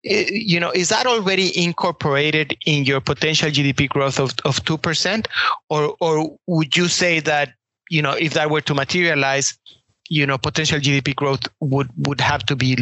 you 0.03 0.61
know 0.61 0.71
is 0.71 0.89
that 0.91 1.07
already 1.07 1.49
incorporated 1.63 2.57
in 2.67 2.85
your 2.85 3.01
potential 3.01 3.51
gdp 3.51 3.89
growth 3.89 4.19
of, 4.19 4.35
of 4.45 4.63
2% 4.65 5.27
or 5.71 5.97
or 6.01 6.37
would 6.47 6.77
you 6.77 6.89
say 6.89 7.21
that 7.21 7.55
you 7.91 8.03
know 8.03 8.13
if 8.13 8.35
that 8.35 8.51
were 8.51 8.61
to 8.61 8.75
materialize 8.75 9.59
you 10.11 10.27
know 10.27 10.37
potential 10.37 10.79
gdp 10.79 11.15
growth 11.17 11.49
would 11.61 11.89
would 12.07 12.21
have 12.21 12.45
to 12.45 12.55
be 12.55 12.77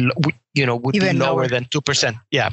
you 0.53 0.65
know 0.65 0.75
would 0.75 0.95
Even 0.95 1.13
be 1.13 1.19
lower, 1.19 1.35
lower. 1.35 1.47
than 1.47 1.65
2% 1.65 2.15
yeah. 2.31 2.49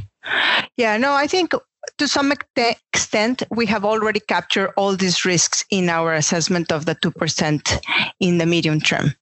Yeah 0.76 0.96
no 0.96 1.12
i 1.12 1.26
think 1.26 1.52
to 1.98 2.08
some 2.08 2.32
extent, 2.32 3.42
we 3.50 3.66
have 3.66 3.84
already 3.84 4.20
captured 4.20 4.72
all 4.76 4.96
these 4.96 5.24
risks 5.24 5.64
in 5.70 5.88
our 5.88 6.14
assessment 6.14 6.72
of 6.72 6.86
the 6.86 6.94
2% 6.94 7.80
in 8.20 8.38
the 8.38 8.46
medium 8.46 8.80
term. 8.80 9.14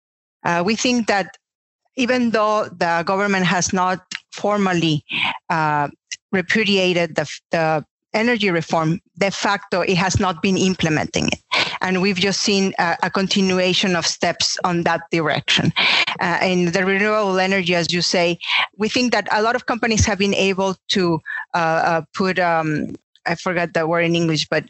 Uh, 0.44 0.62
we 0.64 0.76
think 0.76 1.06
that 1.08 1.36
even 1.98 2.30
though 2.30 2.64
the 2.70 3.02
government 3.04 3.44
has 3.44 3.72
not 3.72 4.00
formally 4.32 5.04
uh, 5.50 5.88
repudiated 6.32 7.16
the, 7.16 7.28
the 7.50 7.84
energy 8.14 8.50
reform, 8.50 9.00
de 9.18 9.30
facto, 9.30 9.80
it 9.80 9.96
has 9.96 10.18
not 10.20 10.40
been 10.40 10.56
implementing 10.56 11.26
it. 11.26 11.40
And 11.80 12.00
we've 12.00 12.16
just 12.16 12.40
seen 12.40 12.72
a, 12.78 12.96
a 13.02 13.10
continuation 13.10 13.96
of 13.96 14.06
steps 14.06 14.56
on 14.64 14.84
that 14.84 15.02
direction. 15.10 15.72
Uh, 16.20 16.38
in 16.42 16.72
the 16.72 16.86
renewable 16.86 17.38
energy, 17.38 17.74
as 17.74 17.92
you 17.92 18.00
say, 18.00 18.38
we 18.78 18.88
think 18.88 19.12
that 19.12 19.28
a 19.32 19.42
lot 19.42 19.56
of 19.56 19.66
companies 19.66 20.06
have 20.06 20.18
been 20.18 20.34
able 20.34 20.76
to 20.88 21.20
uh, 21.54 21.58
uh, 21.58 22.02
put 22.14 22.38
um, 22.38 22.94
I 23.26 23.34
forgot 23.34 23.74
the 23.74 23.86
word 23.86 24.06
in 24.06 24.14
English, 24.14 24.48
but 24.48 24.64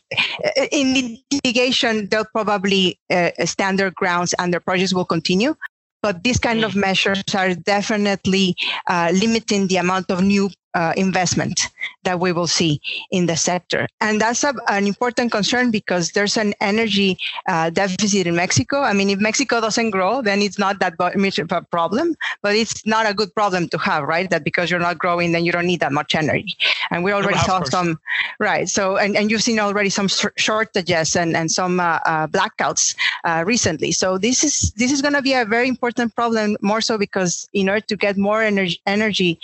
uh, 0.45 0.67
in 0.73 1.19
litigation, 1.33 2.09
they'll 2.09 2.25
probably 2.25 2.99
uh, 3.09 3.31
stand 3.45 3.79
their 3.79 3.93
grounds 3.93 4.35
and 4.41 4.53
their 4.53 4.61
projects 4.61 4.93
will 4.93 5.05
continue 5.05 5.55
but 6.03 6.23
these 6.23 6.39
kind 6.39 6.65
of 6.65 6.73
mm. 6.73 6.81
measures 6.81 7.23
are 7.35 7.55
definitely 7.55 8.55
uh, 8.89 9.11
limiting 9.15 9.67
the 9.67 9.77
amount 9.77 10.11
of 10.11 10.23
new 10.23 10.49
uh, 10.75 10.93
investment 10.97 11.69
that 12.05 12.21
we 12.21 12.33
will 12.33 12.47
see 12.47 12.81
in 13.11 13.27
the 13.27 13.37
sector. 13.37 13.87
And 14.01 14.21
that's 14.21 14.45
a, 14.45 14.55
an 14.69 14.87
important 14.87 15.33
concern 15.33 15.71
because 15.71 16.13
there's 16.13 16.37
an 16.37 16.55
energy 16.61 17.19
uh, 17.49 17.71
deficit 17.71 18.27
in 18.27 18.37
Mexico. 18.37 18.83
I 18.83 18.93
mean, 18.93 19.11
if 19.11 19.19
Mexico 19.19 19.61
doesn't 19.61 19.91
grow, 19.91 20.23
then 20.23 20.41
it's 20.41 20.59
not 20.59 20.79
that 20.81 20.95
much 21.17 21.39
of 21.39 21.53
a 21.53 21.63
problem, 21.63 22.17
but 22.43 22.55
it's 22.55 22.87
not 22.87 23.09
a 23.09 23.15
good 23.15 23.35
problem 23.35 23.69
to 23.69 23.79
have, 23.79 24.05
right? 24.05 24.29
That 24.31 24.45
because 24.45 24.71
you're 24.71 24.81
not 24.81 24.99
growing, 24.99 25.33
then 25.33 25.45
you 25.45 25.53
don't 25.53 25.67
need 25.67 25.81
that 25.81 25.93
much 25.93 26.15
energy. 26.15 26.57
And 26.91 27.05
we 27.05 27.13
already 27.13 27.39
saw 27.39 27.63
some, 27.65 27.99
right? 28.39 28.69
So, 28.69 28.97
and, 28.97 29.17
and 29.17 29.31
you've 29.31 29.43
seen 29.43 29.59
already 29.59 29.91
some 29.91 30.09
shortages 30.37 31.17
and, 31.17 31.37
and 31.37 31.51
some 31.51 31.81
uh, 31.81 31.99
uh, 32.05 32.27
blackouts 32.27 32.95
uh, 33.25 33.45
recently. 33.47 33.93
So 33.93 34.19
this 34.19 34.45
is 34.45 34.73
this 34.77 34.93
is 34.93 35.03
going 35.03 35.15
to 35.15 35.23
be 35.23 35.35
a 35.35 35.45
very 35.45 35.69
important 35.69 36.15
problem, 36.15 36.57
more 36.61 36.81
so 36.81 36.99
because 36.99 37.49
in 37.53 37.69
order 37.69 37.85
to 37.87 37.97
get 37.97 38.17
more 38.17 38.43
energy, 38.43 38.81
energy 38.87 39.39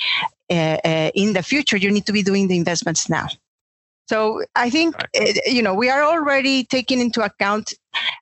uh, 0.51 0.79
uh, 0.85 1.11
in 1.15 1.33
the 1.33 1.43
future, 1.43 1.77
you 1.77 1.91
need 1.91 2.07
to 2.07 2.13
be 2.13 2.23
doing 2.23 2.49
the 2.49 2.57
investments 2.57 3.09
now. 3.09 3.29
So 4.07 4.43
I 4.55 4.69
think 4.69 4.97
right. 4.97 5.39
you 5.47 5.63
know 5.63 5.75
we 5.75 5.89
are 5.89 6.03
already 6.03 6.65
taking 6.65 7.01
into 7.01 7.23
account, 7.23 7.73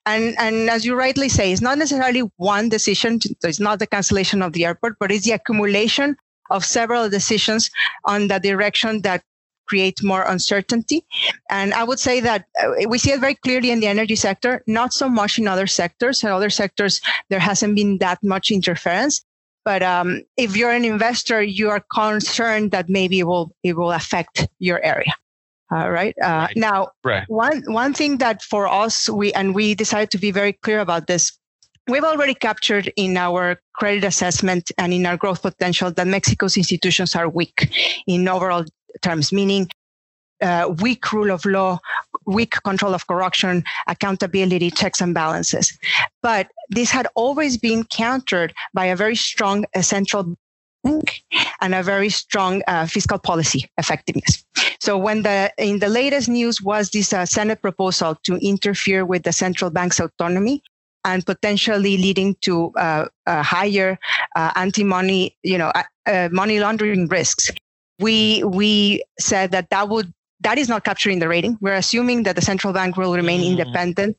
and 0.05 0.35
and 0.39 0.69
as 0.69 0.85
you 0.85 0.95
rightly 0.95 1.27
say, 1.27 1.51
it's 1.51 1.61
not 1.61 1.77
necessarily 1.77 2.21
one 2.37 2.69
decision. 2.69 3.19
It's 3.43 3.59
not 3.59 3.79
the 3.79 3.87
cancellation 3.87 4.41
of 4.41 4.53
the 4.53 4.65
airport, 4.65 4.95
but 4.99 5.11
it's 5.11 5.25
the 5.25 5.33
accumulation 5.33 6.15
of 6.49 6.63
several 6.63 7.09
decisions 7.09 7.69
on 8.05 8.27
the 8.27 8.39
direction 8.39 9.01
that 9.01 9.23
create 9.67 10.03
more 10.03 10.23
uncertainty. 10.23 11.05
And 11.49 11.73
I 11.73 11.83
would 11.83 11.99
say 11.99 12.19
that 12.19 12.45
uh, 12.61 12.87
we 12.87 12.97
see 12.97 13.11
it 13.11 13.19
very 13.19 13.35
clearly 13.35 13.71
in 13.71 13.79
the 13.79 13.87
energy 13.87 14.15
sector, 14.15 14.63
not 14.67 14.93
so 14.93 15.09
much 15.09 15.39
in 15.39 15.47
other 15.47 15.67
sectors. 15.67 16.23
In 16.23 16.29
other 16.29 16.49
sectors, 16.49 17.01
there 17.29 17.39
hasn't 17.39 17.75
been 17.75 17.97
that 17.99 18.19
much 18.23 18.51
interference. 18.51 19.23
But 19.65 19.81
um, 19.81 20.21
if 20.37 20.57
you're 20.57 20.71
an 20.71 20.85
investor, 20.85 21.41
you 21.41 21.69
are 21.69 21.83
concerned 21.93 22.71
that 22.71 22.89
maybe 22.89 23.19
it 23.19 23.23
will 23.23 23.55
it 23.63 23.75
will 23.77 23.91
affect 23.91 24.47
your 24.59 24.83
area. 24.83 25.13
Uh, 25.71 25.89
right? 25.89 26.15
Uh, 26.21 26.27
right. 26.27 26.57
now, 26.57 26.89
right. 27.03 27.23
one 27.29 27.63
one 27.67 27.93
thing 27.93 28.17
that 28.17 28.43
for 28.43 28.67
us 28.67 29.09
we 29.09 29.33
and 29.33 29.55
we 29.55 29.73
decided 29.73 30.11
to 30.11 30.17
be 30.17 30.31
very 30.31 30.53
clear 30.53 30.79
about 30.79 31.07
this. 31.07 31.37
We've 31.87 32.03
already 32.03 32.33
captured 32.33 32.91
in 32.95 33.17
our 33.17 33.59
credit 33.73 34.05
assessment 34.05 34.71
and 34.77 34.93
in 34.93 35.05
our 35.05 35.17
growth 35.17 35.41
potential 35.41 35.91
that 35.91 36.07
Mexico's 36.07 36.55
institutions 36.55 37.15
are 37.15 37.27
weak 37.27 37.73
in 38.07 38.27
overall 38.27 38.63
terms, 39.01 39.33
meaning 39.33 39.67
uh, 40.43 40.67
weak 40.81 41.11
rule 41.11 41.31
of 41.31 41.45
law, 41.45 41.79
weak 42.25 42.53
control 42.63 42.93
of 42.93 43.07
corruption, 43.07 43.63
accountability, 43.87 44.69
checks 44.69 45.01
and 45.01 45.13
balances. 45.13 45.77
But 46.21 46.47
this 46.69 46.91
had 46.91 47.07
always 47.15 47.57
been 47.57 47.83
countered 47.85 48.53
by 48.73 48.85
a 48.85 48.95
very 48.95 49.15
strong 49.15 49.65
uh, 49.75 49.81
central 49.81 50.35
bank 50.83 51.23
and 51.61 51.73
a 51.73 51.81
very 51.81 52.09
strong 52.09 52.61
uh, 52.67 52.85
fiscal 52.85 53.17
policy 53.17 53.69
effectiveness. 53.77 54.43
So 54.79 54.97
when 54.97 55.23
the 55.23 55.51
in 55.57 55.79
the 55.79 55.89
latest 55.89 56.27
news 56.27 56.61
was 56.61 56.89
this 56.89 57.13
uh, 57.13 57.25
Senate 57.25 57.61
proposal 57.61 58.15
to 58.23 58.35
interfere 58.35 59.05
with 59.05 59.23
the 59.23 59.31
central 59.31 59.71
bank's 59.71 59.99
autonomy, 59.99 60.61
and 61.05 61.25
potentially 61.25 61.97
leading 61.97 62.35
to 62.41 62.71
uh, 62.77 63.05
higher 63.27 63.99
uh, 64.35 64.51
anti-money, 64.55 65.35
you 65.43 65.57
know, 65.57 65.71
uh, 65.75 65.83
uh, 66.05 66.29
money 66.31 66.59
laundering 66.59 67.07
risks. 67.07 67.51
We 67.99 68.43
we 68.43 69.03
said 69.19 69.51
that 69.51 69.69
that 69.69 69.89
would 69.89 70.13
that 70.43 70.57
is 70.57 70.69
not 70.69 70.83
capturing 70.83 71.19
the 71.19 71.27
rating. 71.27 71.57
We're 71.61 71.73
assuming 71.73 72.23
that 72.23 72.35
the 72.35 72.41
central 72.41 72.73
bank 72.73 72.97
will 72.97 73.13
remain 73.13 73.41
mm. 73.41 73.51
independent 73.51 74.17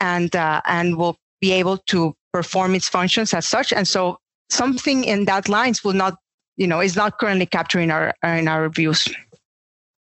and 0.00 0.34
uh, 0.34 0.60
and 0.66 0.96
will 0.96 1.16
be 1.40 1.52
able 1.52 1.78
to 1.88 2.14
perform 2.32 2.74
its 2.74 2.88
functions 2.88 3.32
as 3.32 3.46
such. 3.46 3.72
And 3.72 3.86
so 3.86 4.18
something 4.50 5.04
in 5.04 5.24
that 5.26 5.48
lines 5.48 5.84
will 5.84 5.92
not, 5.92 6.16
you 6.56 6.66
know, 6.66 6.80
is 6.80 6.96
not 6.96 7.18
currently 7.18 7.46
capturing 7.46 7.90
our 7.90 8.14
in 8.22 8.48
our 8.48 8.68
views. 8.68 9.08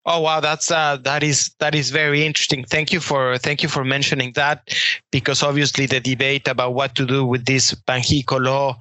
Oh 0.07 0.21
wow, 0.21 0.41
that's 0.41 0.71
uh, 0.71 0.97
that 1.05 1.23
is 1.23 1.51
that 1.59 1.75
is 1.75 1.91
very 1.91 2.25
interesting. 2.25 2.65
Thank 2.65 2.91
you 2.91 3.01
for 3.01 3.37
thank 3.37 3.63
you 3.63 3.69
for 3.69 3.85
mentioning 3.85 4.33
that, 4.35 4.75
because 5.13 5.43
obviously 5.43 5.85
the 5.85 6.01
debate 6.01 6.49
about 6.49 6.73
what 6.73 6.95
to 6.95 7.05
do 7.05 7.27
with 7.27 7.45
this 7.45 7.75
Banxico 7.75 8.41
law 8.41 8.81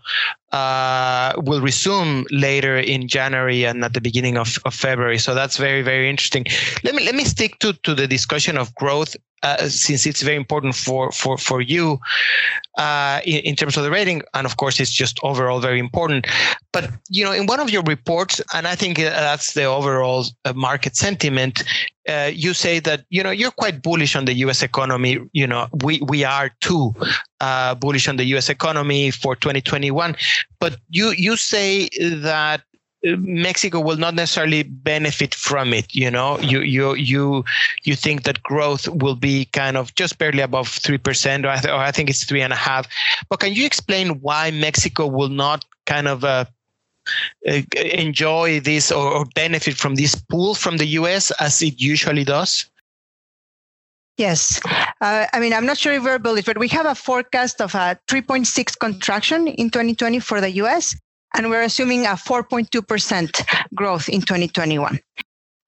uh, 0.54 1.34
will 1.44 1.60
resume 1.60 2.26
later 2.32 2.78
in 2.78 3.10
January 3.10 3.66
and 3.66 3.84
at 3.84 3.94
the 3.94 4.00
beginning 4.00 4.38
of, 4.38 4.58
of 4.64 4.74
February. 4.74 5.18
So 5.18 5.36
that's 5.36 5.58
very 5.58 5.82
very 5.82 6.10
interesting. 6.10 6.46
Let 6.84 6.96
me 6.96 7.04
let 7.04 7.16
me 7.16 7.26
stick 7.26 7.60
to 7.60 7.74
to 7.74 7.94
the 7.94 8.08
discussion 8.08 8.58
of 8.58 8.74
growth 8.76 9.18
uh, 9.44 9.68
since 9.70 10.06
it's 10.06 10.22
very 10.22 10.36
important 10.36 10.76
for 10.76 11.12
for 11.12 11.38
for 11.38 11.62
you 11.62 12.00
uh, 12.78 13.22
in, 13.26 13.40
in, 13.40 13.56
terms 13.56 13.78
of 13.78 13.84
the 13.84 13.92
rating, 13.92 14.22
and 14.34 14.46
of 14.46 14.58
course 14.58 14.80
it's 14.80 14.92
just 14.92 15.20
overall 15.24 15.60
very 15.60 15.80
important. 15.80 16.28
But 16.72 16.92
you 17.10 17.24
know, 17.24 17.32
in 17.32 17.46
one 17.46 17.60
of 17.60 17.70
your 17.70 17.84
reports, 17.84 18.42
and 18.54 18.68
I 18.68 18.76
think 18.76 18.98
that's 18.98 19.54
the 19.54 19.64
overall 19.64 20.26
uh, 20.46 20.54
market 20.54 20.96
sentiment. 20.96 21.64
Uh, 22.08 22.32
you 22.34 22.54
say 22.54 22.80
that 22.80 23.06
you 23.10 23.22
know 23.22 23.30
you're 23.30 23.52
quite 23.52 23.82
bullish 23.82 24.16
on 24.16 24.26
the 24.26 24.34
U.S. 24.46 24.64
economy. 24.64 25.20
You 25.34 25.48
know, 25.48 25.68
we 25.84 26.02
we 26.02 26.24
are 26.24 26.50
too 26.60 26.94
uh, 27.40 27.76
bullish 27.76 28.08
on 28.08 28.18
the 28.18 28.26
U.S. 28.26 28.50
economy 28.50 29.12
for 29.12 29.36
2021. 29.36 30.16
But 30.60 30.78
you 30.90 31.12
you 31.12 31.38
say 31.38 31.90
that 32.00 32.62
Mexico 33.04 33.80
will 33.80 33.98
not 33.98 34.14
necessarily 34.14 34.64
benefit 34.64 35.34
from 35.34 35.74
it. 35.74 35.96
You 35.96 36.12
know, 36.12 36.38
you 36.40 36.62
you 36.62 36.96
you 36.96 37.46
you 37.84 37.96
think 37.96 38.24
that 38.24 38.44
growth 38.44 38.88
will 38.90 39.16
be 39.16 39.46
kind 39.46 39.78
of 39.78 39.96
just 39.96 40.18
barely 40.18 40.42
above 40.42 40.68
three 40.68 40.98
percent, 40.98 41.46
or, 41.46 41.50
or, 41.50 41.80
I 41.80 41.92
think 41.92 42.10
it's 42.10 42.26
three 42.26 42.42
and 42.42 42.52
a 42.52 42.58
half. 42.58 42.88
But 43.30 43.40
can 43.40 43.54
you 43.54 43.66
explain 43.66 44.20
why 44.20 44.52
Mexico 44.52 45.08
will 45.08 45.30
not 45.30 45.64
kind 45.86 46.08
of 46.10 46.24
uh, 46.26 46.46
uh, 47.48 47.62
enjoy 47.76 48.60
this 48.60 48.92
or, 48.92 49.12
or 49.12 49.26
benefit 49.34 49.78
from 49.78 49.96
this 49.96 50.16
pull 50.16 50.54
from 50.54 50.78
the 50.78 50.88
U.S. 51.00 51.32
as 51.40 51.62
it 51.62 51.80
usually 51.80 52.26
does? 52.26 52.66
Yes. 54.18 54.60
Uh, 55.00 55.28
I 55.32 55.40
mean, 55.40 55.54
I'm 55.54 55.66
not 55.66 55.78
sure 55.78 55.94
if 55.94 56.04
we're 56.04 56.20
bullish, 56.20 56.44
but 56.44 56.58
we 56.58 56.68
have 56.68 56.86
a 56.86 56.94
forecast 56.94 57.62
of 57.62 57.74
a 57.74 57.98
3.6 58.10 58.78
contraction 58.78 59.48
in 59.48 59.70
2020 59.70 60.20
for 60.20 60.42
the 60.42 60.52
US 60.64 60.94
and 61.36 61.50
we're 61.50 61.62
assuming 61.62 62.06
a 62.06 62.10
4.2% 62.10 63.66
growth 63.74 64.10
in 64.10 64.22
2021. 64.22 65.00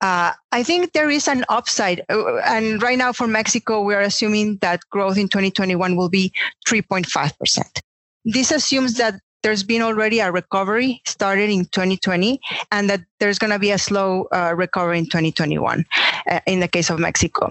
Uh, 0.01 0.31
I 0.51 0.63
think 0.63 0.93
there 0.93 1.09
is 1.09 1.27
an 1.27 1.45
upside. 1.49 2.03
Uh, 2.09 2.37
and 2.37 2.81
right 2.81 2.97
now 2.97 3.13
for 3.13 3.27
Mexico, 3.27 3.83
we're 3.83 4.01
assuming 4.01 4.57
that 4.61 4.81
growth 4.89 5.17
in 5.17 5.27
2021 5.27 5.95
will 5.95 6.09
be 6.09 6.33
3.5%. 6.67 7.81
This 8.25 8.51
assumes 8.51 8.95
that 8.95 9.19
there's 9.43 9.63
been 9.63 9.81
already 9.81 10.19
a 10.19 10.31
recovery 10.31 11.01
started 11.05 11.49
in 11.49 11.65
2020 11.65 12.39
and 12.71 12.89
that 12.89 13.01
there's 13.19 13.39
going 13.39 13.51
to 13.51 13.59
be 13.59 13.71
a 13.71 13.77
slow 13.77 14.27
uh, 14.31 14.53
recovery 14.55 14.99
in 14.99 15.05
2021 15.05 15.85
uh, 16.29 16.39
in 16.45 16.59
the 16.59 16.67
case 16.67 16.89
of 16.89 16.99
Mexico 16.99 17.49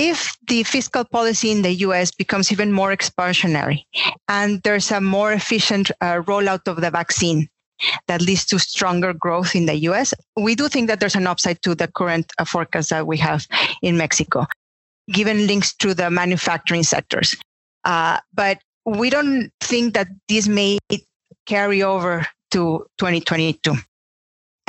if 0.00 0.34
the 0.48 0.62
fiscal 0.62 1.04
policy 1.04 1.50
in 1.50 1.60
the 1.60 1.74
US 1.86 2.10
becomes 2.10 2.50
even 2.50 2.72
more 2.72 2.90
expansionary 2.96 3.82
and 4.28 4.62
there's 4.62 4.90
a 4.90 5.00
more 5.00 5.32
efficient 5.32 5.90
uh, 6.00 6.22
rollout 6.22 6.66
of 6.66 6.80
the 6.80 6.90
vaccine 6.90 7.46
that 8.08 8.22
leads 8.22 8.46
to 8.46 8.58
stronger 8.58 9.12
growth 9.12 9.54
in 9.54 9.66
the 9.66 9.76
US, 9.90 10.14
we 10.36 10.54
do 10.54 10.68
think 10.68 10.88
that 10.88 11.00
there's 11.00 11.16
an 11.16 11.26
upside 11.26 11.60
to 11.62 11.74
the 11.74 11.86
current 11.86 12.32
uh, 12.38 12.46
forecast 12.46 12.88
that 12.88 13.06
we 13.06 13.18
have 13.18 13.46
in 13.82 13.98
Mexico, 13.98 14.46
given 15.12 15.46
links 15.46 15.74
to 15.76 15.92
the 15.92 16.10
manufacturing 16.10 16.82
sectors. 16.82 17.36
Uh, 17.84 18.18
but 18.32 18.58
we 18.86 19.10
don't 19.10 19.50
think 19.60 19.92
that 19.92 20.08
this 20.30 20.48
may 20.48 20.78
carry 21.44 21.82
over 21.82 22.26
to 22.52 22.86
2022. 22.98 23.74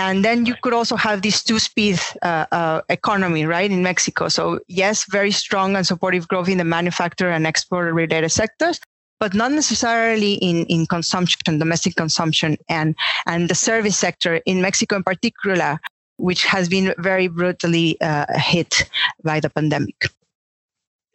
And 0.02 0.26
then 0.26 0.48
you 0.48 0.56
could 0.64 0.74
also 0.74 0.96
have 0.96 1.22
this 1.22 1.44
two-speed 1.44 2.00
uh, 2.24 2.46
uh, 2.52 2.82
economy, 2.90 3.46
right, 3.46 3.70
in 3.70 3.84
Mexico. 3.84 4.30
So 4.30 4.60
yes, 4.68 5.06
very 5.06 5.30
strong 5.30 5.76
and 5.76 5.86
supportive 5.86 6.28
growth 6.28 6.50
in 6.50 6.58
the 6.58 6.64
manufacturer 6.64 7.30
and 7.30 7.46
export-related 7.46 8.32
sectors, 8.32 8.80
but 9.20 9.36
not 9.36 9.52
necessarily 9.52 10.34
in, 10.50 10.66
in 10.66 10.88
consumption, 10.88 11.60
domestic 11.60 11.96
consumption, 11.96 12.58
and 12.68 12.96
and 13.28 13.48
the 13.48 13.54
service 13.54 13.96
sector 13.96 14.42
in 14.48 14.60
Mexico 14.60 14.96
in 14.96 15.04
particular, 15.04 15.80
which 16.18 16.44
has 16.46 16.68
been 16.68 16.96
very 16.98 17.28
brutally 17.28 18.02
uh, 18.02 18.26
hit 18.40 18.90
by 19.24 19.40
the 19.40 19.52
pandemic. 19.52 20.10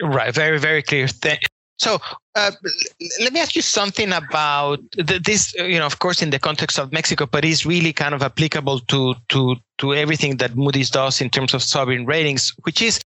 Right, 0.01 0.33
very 0.33 0.61
very 0.61 0.83
clear. 0.83 1.09
Th- 1.09 1.45
so 1.79 1.99
uh, 2.37 2.53
let 3.21 3.33
me 3.33 3.41
ask 3.41 3.57
you 3.57 3.63
something 3.63 4.13
about 4.13 4.81
this. 4.93 5.55
You 5.55 5.79
know, 5.79 5.87
of 5.87 5.99
course, 5.99 6.21
in 6.23 6.31
the 6.31 6.39
context 6.39 6.79
of 6.79 6.93
Mexico, 6.93 7.27
but 7.27 7.45
is 7.45 7.65
really 7.65 7.93
kind 7.93 8.15
of 8.15 8.23
applicable 8.23 8.81
to 8.81 9.15
to 9.31 9.57
to 9.79 9.95
everything 9.95 10.37
that 10.37 10.55
Moody's 10.55 10.91
does 10.91 11.21
in 11.21 11.31
terms 11.31 11.55
of 11.55 11.63
sovereign 11.63 12.05
ratings, 12.05 12.53
which 12.65 12.83
is 12.83 13.01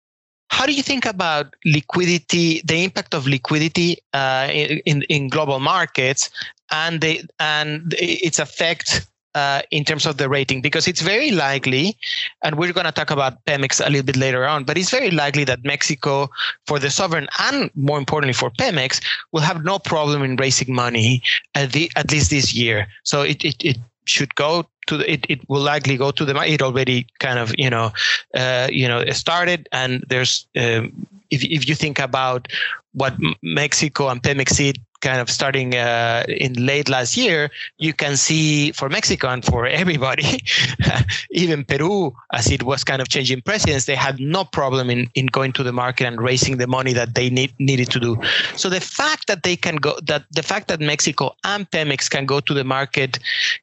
how 0.50 0.64
do 0.64 0.72
you 0.72 0.82
think 0.82 1.04
about 1.04 1.54
liquidity, 1.66 2.62
the 2.64 2.82
impact 2.82 3.14
of 3.14 3.26
liquidity 3.26 3.98
uh, 4.14 4.48
in 4.50 5.02
in 5.02 5.28
global 5.28 5.60
markets, 5.60 6.30
and 6.70 7.02
the 7.02 7.22
and 7.38 7.94
its 7.98 8.38
effect 8.38 9.06
uh, 9.34 9.62
in 9.70 9.84
terms 9.84 10.06
of 10.06 10.16
the 10.16 10.28
rating 10.28 10.60
because 10.60 10.88
it's 10.88 11.00
very 11.00 11.30
likely, 11.30 11.96
and 12.42 12.58
we're 12.58 12.72
going 12.72 12.86
to 12.86 12.92
talk 12.92 13.10
about 13.10 13.44
Pemex 13.44 13.84
a 13.84 13.90
little 13.90 14.04
bit 14.04 14.16
later 14.16 14.46
on, 14.46 14.64
but 14.64 14.76
it's 14.78 14.90
very 14.90 15.10
likely 15.10 15.44
that 15.44 15.64
Mexico, 15.64 16.30
for 16.66 16.78
the 16.78 16.90
sovereign 16.90 17.28
and 17.38 17.70
more 17.74 17.98
importantly 17.98 18.32
for 18.32 18.50
Pemex, 18.50 19.00
will 19.32 19.40
have 19.40 19.64
no 19.64 19.78
problem 19.78 20.22
in 20.22 20.36
raising 20.36 20.74
money 20.74 21.22
at, 21.54 21.72
the, 21.72 21.90
at 21.96 22.10
least 22.10 22.30
this 22.30 22.54
year. 22.54 22.86
So 23.04 23.22
it, 23.22 23.44
it, 23.44 23.64
it 23.64 23.78
should 24.04 24.34
go 24.34 24.66
to 24.86 24.96
the, 24.96 25.12
it, 25.12 25.26
it 25.28 25.48
will 25.48 25.60
likely 25.60 25.96
go 25.96 26.10
to 26.10 26.24
the 26.24 26.34
it 26.40 26.62
already 26.62 27.06
kind 27.20 27.38
of 27.38 27.54
you 27.58 27.68
know 27.68 27.92
uh, 28.34 28.68
you 28.72 28.88
know 28.88 29.04
started 29.10 29.68
and 29.70 30.02
there's 30.08 30.46
um, 30.56 31.06
if, 31.30 31.44
if 31.44 31.68
you 31.68 31.74
think 31.74 31.98
about 31.98 32.48
what 32.94 33.14
Mexico 33.42 34.08
and 34.08 34.22
Pemex 34.22 34.56
did 34.56 34.80
kind 35.00 35.20
of 35.20 35.30
starting 35.30 35.74
uh, 35.74 36.24
in 36.28 36.54
late 36.54 36.88
last 36.88 37.16
year, 37.16 37.50
you 37.78 37.92
can 37.92 38.16
see 38.16 38.72
for 38.72 38.88
Mexico 38.88 39.28
and 39.28 39.44
for 39.44 39.66
everybody, 39.66 40.42
even 41.30 41.64
Peru, 41.64 42.14
as 42.32 42.50
it 42.50 42.62
was 42.62 42.84
kind 42.84 43.00
of 43.00 43.08
changing 43.08 43.42
presidents, 43.42 43.84
they 43.84 43.94
had 43.94 44.18
no 44.20 44.44
problem 44.44 44.90
in, 44.90 45.08
in 45.14 45.26
going 45.26 45.52
to 45.52 45.62
the 45.62 45.72
market 45.72 46.06
and 46.06 46.20
raising 46.20 46.56
the 46.56 46.66
money 46.66 46.92
that 46.92 47.14
they 47.14 47.30
need, 47.30 47.52
needed 47.58 47.90
to 47.90 48.00
do. 48.00 48.20
So 48.56 48.68
the 48.68 48.80
fact 48.80 49.26
that 49.28 49.42
they 49.42 49.56
can 49.56 49.76
go, 49.76 49.98
that 50.02 50.24
the 50.32 50.42
fact 50.42 50.68
that 50.68 50.80
Mexico 50.80 51.34
and 51.44 51.70
Pemex 51.70 52.10
can 52.10 52.26
go 52.26 52.40
to 52.40 52.54
the 52.54 52.64
market 52.64 53.18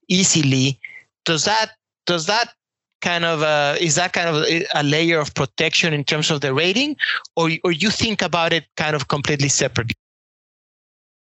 easily, 0.07 0.79
does 1.25 1.45
that 1.45 1.71
does 2.05 2.27
that 2.27 2.53
kind 3.01 3.25
of 3.25 3.41
uh, 3.41 3.75
is 3.79 3.95
that 3.95 4.13
kind 4.13 4.29
of 4.29 4.43
a, 4.73 4.83
layer 4.83 5.19
of 5.19 5.33
protection 5.33 5.93
in 5.93 6.03
terms 6.03 6.31
of 6.31 6.41
the 6.41 6.53
rating, 6.53 6.95
or 7.35 7.49
or 7.63 7.71
you 7.71 7.89
think 7.89 8.21
about 8.21 8.53
it 8.53 8.65
kind 8.77 8.95
of 8.95 9.07
completely 9.07 9.49
separately? 9.49 9.95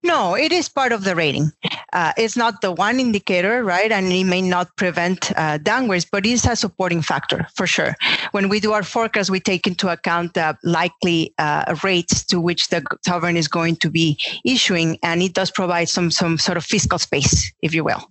No, 0.05 0.35
it 0.35 0.51
is 0.51 0.69
part 0.69 0.91
of 0.91 1.05
the 1.05 1.15
rating. 1.15 1.53
Uh, 1.93 2.13
it's 2.17 2.37
not 2.37 2.61
the 2.61 2.73
one 2.73 2.99
indicator, 2.99 3.63
right? 3.63 3.93
And 3.93 4.13
it 4.13 4.25
may 4.25 4.43
not 4.43 4.75
prevent 4.77 5.31
uh, 5.39 5.59
downwards, 5.59 6.05
but 6.11 6.27
it's 6.27 6.45
a 6.45 6.57
supporting 6.57 7.03
factor 7.03 7.47
for 7.55 7.69
sure. 7.69 7.95
When 8.33 8.49
we 8.49 8.59
do 8.59 8.73
our 8.73 8.83
forecast, 8.83 9.31
we 9.31 9.39
take 9.39 9.67
into 9.67 9.89
account 9.89 10.35
the 10.35 10.57
likely 10.65 11.33
uh, 11.39 11.77
rates 11.85 12.25
to 12.27 12.41
which 12.41 12.69
the 12.69 12.83
sovereign 13.07 13.37
is 13.37 13.47
going 13.47 13.77
to 13.77 13.91
be 13.91 14.19
issuing, 14.45 14.99
and 15.05 15.23
it 15.23 15.35
does 15.35 15.53
provide 15.53 15.89
some 15.89 16.11
some 16.11 16.37
sort 16.37 16.57
of 16.57 16.65
fiscal 16.65 16.99
space, 16.99 17.53
if 17.63 17.73
you 17.73 17.85
will. 17.85 18.11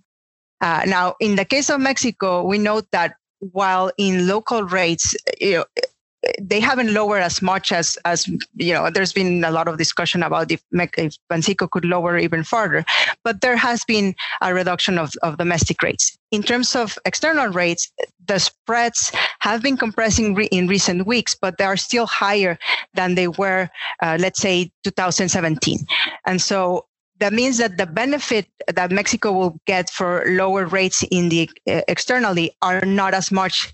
Uh, 0.62 0.82
now, 0.86 1.14
in 1.20 1.36
the 1.36 1.44
case 1.44 1.68
of 1.68 1.80
Mexico, 1.80 2.42
we 2.42 2.56
note 2.56 2.86
that 2.92 3.16
while 3.40 3.90
in 3.98 4.28
local 4.28 4.62
rates, 4.62 5.14
you 5.40 5.58
know, 5.58 5.64
they 6.40 6.60
haven't 6.60 6.92
lowered 6.92 7.22
as 7.22 7.42
much 7.42 7.72
as 7.72 7.98
as 8.04 8.26
you 8.54 8.72
know 8.72 8.90
there's 8.90 9.12
been 9.12 9.44
a 9.44 9.50
lot 9.50 9.68
of 9.68 9.78
discussion 9.78 10.22
about 10.22 10.50
if, 10.50 10.62
if 10.72 11.16
Banxico 11.30 11.68
could 11.68 11.84
lower 11.84 12.16
even 12.16 12.44
further 12.44 12.84
but 13.24 13.40
there 13.40 13.56
has 13.56 13.84
been 13.84 14.14
a 14.40 14.54
reduction 14.54 14.98
of, 14.98 15.12
of 15.22 15.38
domestic 15.38 15.82
rates. 15.82 16.16
In 16.30 16.42
terms 16.42 16.76
of 16.76 16.98
external 17.04 17.48
rates 17.48 17.90
the 18.26 18.38
spreads 18.38 19.12
have 19.40 19.62
been 19.62 19.76
compressing 19.76 20.34
re- 20.34 20.48
in 20.52 20.68
recent 20.68 21.06
weeks 21.06 21.34
but 21.34 21.58
they 21.58 21.64
are 21.64 21.76
still 21.76 22.06
higher 22.06 22.58
than 22.94 23.14
they 23.14 23.28
were 23.28 23.68
uh, 24.02 24.16
let's 24.20 24.40
say 24.40 24.70
2017 24.84 25.78
and 26.26 26.40
so 26.40 26.86
that 27.18 27.32
means 27.32 27.58
that 27.58 27.76
the 27.76 27.86
benefit 27.86 28.46
that 28.66 28.90
Mexico 28.90 29.30
will 29.30 29.60
get 29.64 29.88
for 29.90 30.24
lower 30.26 30.66
rates 30.66 31.04
in 31.12 31.28
the 31.28 31.48
uh, 31.68 31.82
externally 31.86 32.50
are 32.62 32.84
not 32.84 33.14
as 33.14 33.30
much 33.30 33.72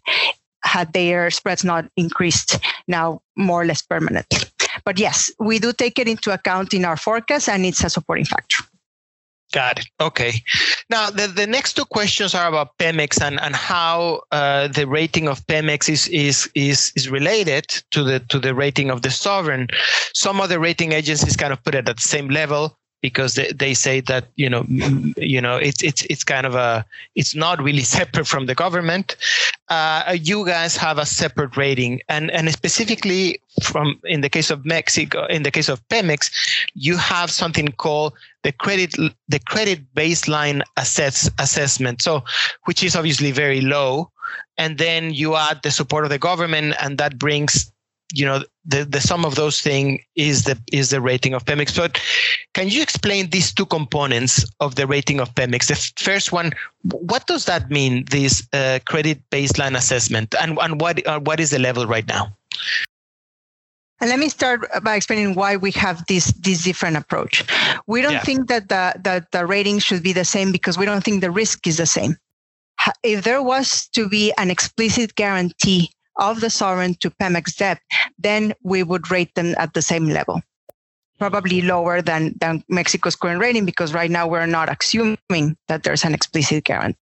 had 0.65 0.93
their 0.93 1.31
spreads 1.31 1.65
not 1.65 1.87
increased 1.97 2.59
now 2.87 3.21
more 3.37 3.63
or 3.63 3.65
less 3.65 3.83
permanently. 3.83 4.39
but 4.85 4.99
yes, 4.99 5.31
we 5.39 5.59
do 5.59 5.73
take 5.73 5.99
it 5.99 6.09
into 6.09 6.33
account 6.33 6.75
in 6.75 6.85
our 6.85 6.97
forecast, 6.97 7.49
and 7.49 7.65
it's 7.65 7.85
a 7.85 7.91
supporting 7.91 8.25
factor. 8.25 8.65
Got 9.53 9.79
it. 9.79 9.87
Okay. 9.99 10.43
Now, 10.91 11.09
the, 11.09 11.27
the 11.27 11.47
next 11.47 11.73
two 11.73 11.87
questions 11.87 12.35
are 12.35 12.49
about 12.49 12.77
Pemex 12.79 13.23
and, 13.23 13.41
and 13.41 13.57
how 13.57 14.21
uh, 14.31 14.69
the 14.69 14.87
rating 14.87 15.27
of 15.27 15.47
Pemex 15.47 15.89
is, 15.89 16.07
is, 16.09 16.51
is, 16.55 16.93
is 16.97 17.09
related 17.09 17.67
to 17.93 18.05
the, 18.05 18.21
to 18.29 18.39
the 18.39 18.55
rating 18.55 18.91
of 18.91 19.01
the 19.01 19.11
sovereign. 19.11 19.69
Some 20.15 20.41
of 20.43 20.51
the 20.51 20.61
rating 20.61 20.93
agencies 20.93 21.37
kind 21.37 21.53
of 21.53 21.65
put 21.65 21.75
it 21.75 21.89
at 21.89 21.97
the 21.97 22.03
same 22.03 22.29
level 22.29 22.79
because 23.01 23.35
they, 23.35 23.53
they 23.53 23.75
say 23.75 24.01
that 24.01 24.29
you 24.37 24.51
know 24.51 24.65
you 25.17 25.41
know 25.41 25.57
it's 25.57 25.83
it's 25.83 26.03
it's 26.11 26.25
kind 26.25 26.47
of 26.47 26.55
a 26.55 26.85
it's 27.15 27.35
not 27.35 27.63
really 27.63 27.83
separate 27.99 28.27
from 28.27 28.47
the 28.47 28.55
government. 28.55 29.17
Uh, 29.69 30.17
you 30.21 30.47
guys 30.47 30.77
have 30.77 30.99
a 30.99 31.07
separate 31.07 31.57
rating. 31.57 32.01
And 32.09 32.31
and 32.31 32.51
specifically 32.53 33.41
from 33.63 34.01
in 34.05 34.21
the 34.21 34.29
case 34.29 34.51
of 34.51 34.65
mexico 34.65 35.27
in 35.27 35.43
the 35.43 35.51
case 35.51 35.69
of 35.69 35.87
pemex 35.89 36.31
you 36.75 36.97
have 36.97 37.29
something 37.29 37.69
called 37.73 38.13
the 38.45 38.53
credit 38.53 38.95
the 39.29 39.41
credit 39.41 39.81
baseline 39.95 40.63
assess 40.77 41.31
assessment. 41.39 42.03
So 42.03 42.25
which 42.65 42.83
is 42.83 42.97
obviously 42.97 43.31
very 43.31 43.61
low. 43.61 44.11
And 44.59 44.77
then 44.79 45.15
you 45.15 45.37
add 45.37 45.63
the 45.63 45.71
support 45.71 46.05
of 46.05 46.11
the 46.11 46.19
government 46.19 46.75
and 46.81 46.99
that 46.99 47.19
brings 47.19 47.71
you 48.15 48.25
know 48.25 48.43
the, 48.65 48.85
the 48.85 49.01
sum 49.01 49.25
of 49.25 49.35
those 49.35 49.61
things 49.61 50.01
is 50.15 50.45
the 50.45 50.59
is 50.73 50.91
the 50.91 51.01
rating 51.01 51.35
of 51.35 51.45
Pemex. 51.45 51.77
But 51.77 52.01
can 52.55 52.69
you 52.69 52.83
explain 52.83 53.31
these 53.31 53.53
two 53.53 53.67
components 53.67 54.45
of 54.61 54.75
the 54.77 54.87
rating 54.87 55.21
of 55.21 55.35
Pemex? 55.35 55.69
The 55.69 56.03
first 56.03 56.33
one, 56.33 56.53
what 56.83 57.27
does 57.27 57.45
that 57.47 57.71
mean? 57.71 58.05
This 58.11 58.47
uh, 58.53 58.79
credit 58.87 59.21
baseline 59.31 59.77
assessment, 59.77 60.35
and 60.41 60.59
and 60.59 60.81
what 60.81 61.07
uh, 61.07 61.21
what 61.21 61.41
is 61.41 61.51
the 61.51 61.59
level 61.59 61.87
right 61.87 62.07
now? 62.07 62.35
And 64.01 64.11
let 64.11 64.21
me 64.21 64.29
start 64.29 64.61
by 64.83 64.95
explaining 64.95 65.35
why 65.35 65.57
we 65.57 65.73
have 65.73 66.07
this 66.07 66.33
this 66.33 66.63
different 66.63 66.97
approach. 66.97 67.45
We 67.87 68.01
don't 68.01 68.13
yeah. 68.13 68.23
think 68.23 68.49
that 68.49 68.69
the 68.69 68.95
that 69.03 69.33
the 69.33 69.45
rating 69.45 69.81
should 69.81 70.03
be 70.03 70.13
the 70.13 70.25
same 70.25 70.53
because 70.53 70.79
we 70.79 70.87
don't 70.87 71.03
think 71.03 71.21
the 71.21 71.31
risk 71.31 71.67
is 71.67 71.77
the 71.79 71.87
same. 71.87 72.17
If 73.03 73.25
there 73.25 73.43
was 73.43 73.89
to 73.89 74.09
be 74.09 74.33
an 74.39 74.51
explicit 74.51 75.17
guarantee 75.17 75.91
of 76.19 76.41
the 76.41 76.51
sovereign 76.51 76.95
to 77.01 77.11
Pemex 77.11 77.57
debt, 77.57 77.81
then 78.19 78.55
we 78.63 78.83
would 78.83 79.11
rate 79.11 79.35
them 79.35 79.55
at 79.59 79.75
the 79.75 79.83
same 79.83 80.09
level. 80.09 80.43
Probably 81.19 81.63
lower 81.63 82.01
than, 82.01 82.35
than 82.41 82.63
Mexico's 82.69 83.17
current 83.17 83.41
rating 83.41 83.65
because 83.65 83.93
right 83.93 84.11
now 84.11 84.29
we're 84.29 84.47
not 84.47 84.69
assuming 84.69 85.57
that 85.67 85.83
there's 85.83 86.05
an 86.05 86.15
explicit 86.15 86.65
guarantee. 86.65 86.99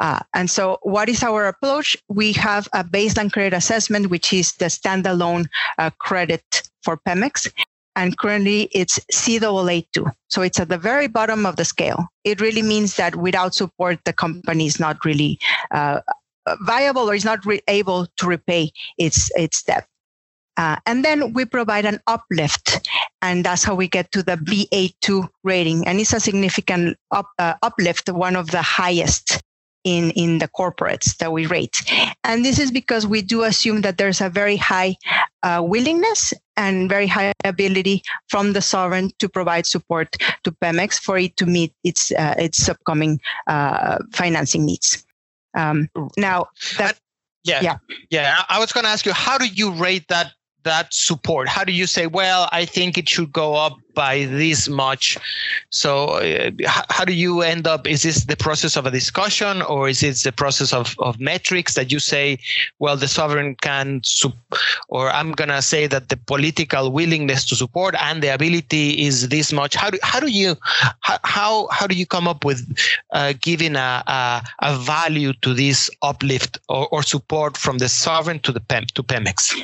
Uh, 0.00 0.20
and 0.32 0.50
so, 0.50 0.78
what 0.82 1.10
is 1.10 1.22
our 1.22 1.46
approach? 1.46 1.94
We 2.08 2.32
have 2.32 2.66
a 2.72 2.82
baseline 2.82 3.30
credit 3.30 3.54
assessment, 3.54 4.08
which 4.08 4.32
is 4.32 4.54
the 4.54 4.66
standalone 4.66 5.46
uh, 5.76 5.90
credit 5.98 6.42
for 6.82 6.96
Pemex. 6.96 7.52
And 7.96 8.16
currently 8.16 8.70
it's 8.72 8.98
CAA2. 9.12 10.10
So 10.28 10.42
it's 10.42 10.58
at 10.58 10.68
the 10.68 10.78
very 10.78 11.06
bottom 11.06 11.44
of 11.44 11.56
the 11.56 11.64
scale. 11.64 12.06
It 12.24 12.40
really 12.40 12.62
means 12.62 12.96
that 12.96 13.16
without 13.16 13.54
support, 13.54 13.98
the 14.04 14.12
company 14.12 14.66
is 14.66 14.80
not 14.80 15.04
really 15.04 15.38
uh, 15.70 16.00
viable 16.60 17.08
or 17.10 17.14
is 17.14 17.24
not 17.24 17.44
re- 17.44 17.60
able 17.68 18.06
to 18.16 18.26
repay 18.26 18.70
its 18.98 19.30
its 19.36 19.62
debt. 19.62 19.86
Uh, 20.56 20.76
and 20.84 21.04
then 21.04 21.32
we 21.32 21.44
provide 21.44 21.86
an 21.86 22.00
uplift, 22.06 22.86
and 23.22 23.44
that's 23.44 23.64
how 23.64 23.74
we 23.74 23.88
get 23.88 24.12
to 24.12 24.22
the 24.22 24.36
BA2 24.36 25.26
rating, 25.42 25.86
and 25.86 26.00
it's 26.00 26.12
a 26.12 26.20
significant 26.20 26.98
up, 27.12 27.26
uh, 27.38 27.54
uplift, 27.62 28.10
one 28.10 28.36
of 28.36 28.50
the 28.50 28.60
highest 28.60 29.42
in 29.84 30.10
in 30.10 30.38
the 30.38 30.48
corporates 30.48 31.16
that 31.16 31.32
we 31.32 31.46
rate. 31.46 31.76
And 32.24 32.44
this 32.44 32.58
is 32.58 32.70
because 32.70 33.06
we 33.06 33.22
do 33.22 33.44
assume 33.44 33.80
that 33.82 33.96
there's 33.96 34.20
a 34.20 34.28
very 34.28 34.56
high 34.56 34.96
uh, 35.42 35.62
willingness 35.64 36.34
and 36.56 36.88
very 36.88 37.06
high 37.06 37.32
ability 37.44 38.02
from 38.28 38.52
the 38.52 38.60
sovereign 38.60 39.10
to 39.18 39.28
provide 39.28 39.66
support 39.66 40.16
to 40.44 40.52
Pemex 40.52 40.98
for 40.98 41.16
it 41.16 41.36
to 41.38 41.46
meet 41.46 41.72
its 41.84 42.12
uh, 42.12 42.34
its 42.38 42.68
upcoming 42.68 43.20
uh, 43.46 43.98
financing 44.12 44.66
needs. 44.66 45.04
Um, 45.54 45.88
now, 46.16 46.46
that, 46.78 46.98
yeah, 47.44 47.60
yeah, 47.62 47.76
yeah. 48.10 48.42
I 48.48 48.58
was 48.58 48.72
going 48.72 48.84
to 48.84 48.90
ask 48.90 49.06
you, 49.06 49.12
how 49.12 49.38
do 49.38 49.46
you 49.46 49.72
rate 49.72 50.06
that 50.08 50.32
that 50.62 50.92
support? 50.92 51.48
How 51.48 51.64
do 51.64 51.72
you 51.72 51.86
say, 51.86 52.06
well, 52.06 52.48
I 52.52 52.64
think 52.64 52.98
it 52.98 53.08
should 53.08 53.32
go 53.32 53.54
up 53.54 53.76
by 53.94 54.26
this 54.26 54.68
much. 54.68 55.18
So, 55.70 56.20
uh, 56.20 56.50
how 56.88 57.04
do 57.04 57.12
you 57.12 57.42
end 57.42 57.66
up? 57.66 57.86
Is 57.86 58.02
this 58.02 58.24
the 58.24 58.36
process 58.36 58.76
of 58.76 58.86
a 58.86 58.90
discussion, 58.90 59.62
or 59.62 59.88
is 59.88 60.02
it 60.02 60.16
the 60.22 60.32
process 60.32 60.72
of, 60.72 60.94
of 60.98 61.18
metrics 61.20 61.74
that 61.74 61.92
you 61.92 61.98
say, 61.98 62.38
well, 62.78 62.96
the 62.96 63.08
sovereign 63.08 63.54
can, 63.56 64.02
or 64.88 65.10
I'm 65.10 65.32
gonna 65.32 65.62
say 65.62 65.86
that 65.86 66.08
the 66.08 66.16
political 66.16 66.92
willingness 66.92 67.44
to 67.46 67.56
support 67.56 67.94
and 68.00 68.22
the 68.22 68.28
ability 68.28 69.06
is 69.06 69.28
this 69.28 69.52
much? 69.52 69.74
How 69.74 69.90
do 69.90 69.98
how 70.02 70.20
do 70.20 70.28
you 70.28 70.56
how 71.00 71.68
how, 71.70 71.86
do 71.86 71.94
you 71.94 72.06
come 72.06 72.28
up 72.28 72.44
with 72.44 72.60
uh, 73.12 73.32
giving 73.40 73.76
a, 73.76 74.02
a, 74.06 74.42
a 74.60 74.78
value 74.78 75.32
to 75.42 75.54
this 75.54 75.90
uplift 76.02 76.58
or, 76.68 76.88
or 76.88 77.02
support 77.02 77.56
from 77.56 77.78
the 77.78 77.88
sovereign 77.88 78.38
to 78.40 78.52
the 78.52 78.60
PEM 78.60 78.86
to 78.94 79.02
Pemex? 79.02 79.54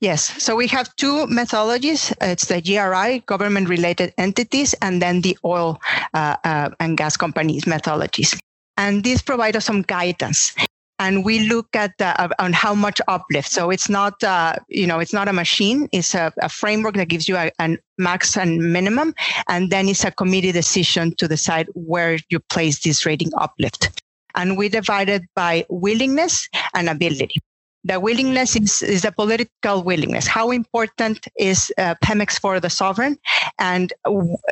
Yes, 0.00 0.42
so 0.42 0.56
we 0.56 0.66
have 0.68 0.94
two 0.96 1.26
methodologies. 1.26 2.12
It's 2.20 2.46
the 2.46 2.60
GRI, 2.60 3.20
government 3.26 3.63
related 3.64 4.12
entities, 4.18 4.74
and 4.82 5.00
then 5.00 5.20
the 5.20 5.36
oil 5.44 5.80
uh, 6.14 6.36
uh, 6.44 6.70
and 6.80 6.96
gas 6.96 7.16
companies 7.16 7.64
methodologies. 7.64 8.38
And 8.76 9.04
these 9.04 9.22
provide 9.22 9.56
us 9.56 9.64
some 9.64 9.82
guidance. 9.82 10.54
And 11.00 11.24
we 11.24 11.48
look 11.48 11.66
at 11.74 11.92
uh, 12.00 12.28
on 12.38 12.52
how 12.52 12.72
much 12.72 13.00
uplift. 13.08 13.50
So 13.50 13.70
it's 13.70 13.88
not, 13.88 14.22
uh, 14.22 14.54
you 14.68 14.86
know, 14.86 15.00
it's 15.00 15.12
not 15.12 15.26
a 15.26 15.32
machine. 15.32 15.88
It's 15.90 16.14
a, 16.14 16.32
a 16.40 16.48
framework 16.48 16.94
that 16.94 17.08
gives 17.08 17.28
you 17.28 17.36
a, 17.36 17.50
a, 17.58 17.76
max 17.98 18.36
and 18.36 18.72
minimum, 18.72 19.14
and 19.48 19.70
then 19.70 19.88
it's 19.88 20.04
a 20.04 20.10
committee 20.10 20.50
decision 20.50 21.14
to 21.16 21.28
decide 21.28 21.68
where 21.74 22.18
you 22.28 22.40
place 22.40 22.80
this 22.80 23.06
rating 23.06 23.30
uplift. 23.38 24.02
And 24.34 24.56
we 24.56 24.68
divide 24.68 25.08
it 25.08 25.22
by 25.36 25.64
willingness 25.68 26.48
and 26.74 26.88
ability 26.88 27.40
the 27.84 28.00
willingness 28.00 28.56
is, 28.56 28.82
is 28.82 29.04
a 29.04 29.12
political 29.12 29.82
willingness. 29.82 30.26
How 30.26 30.50
important 30.50 31.28
is 31.38 31.72
uh, 31.78 31.94
Pemex 32.02 32.40
for 32.40 32.58
the 32.58 32.70
sovereign? 32.70 33.18
And 33.58 33.92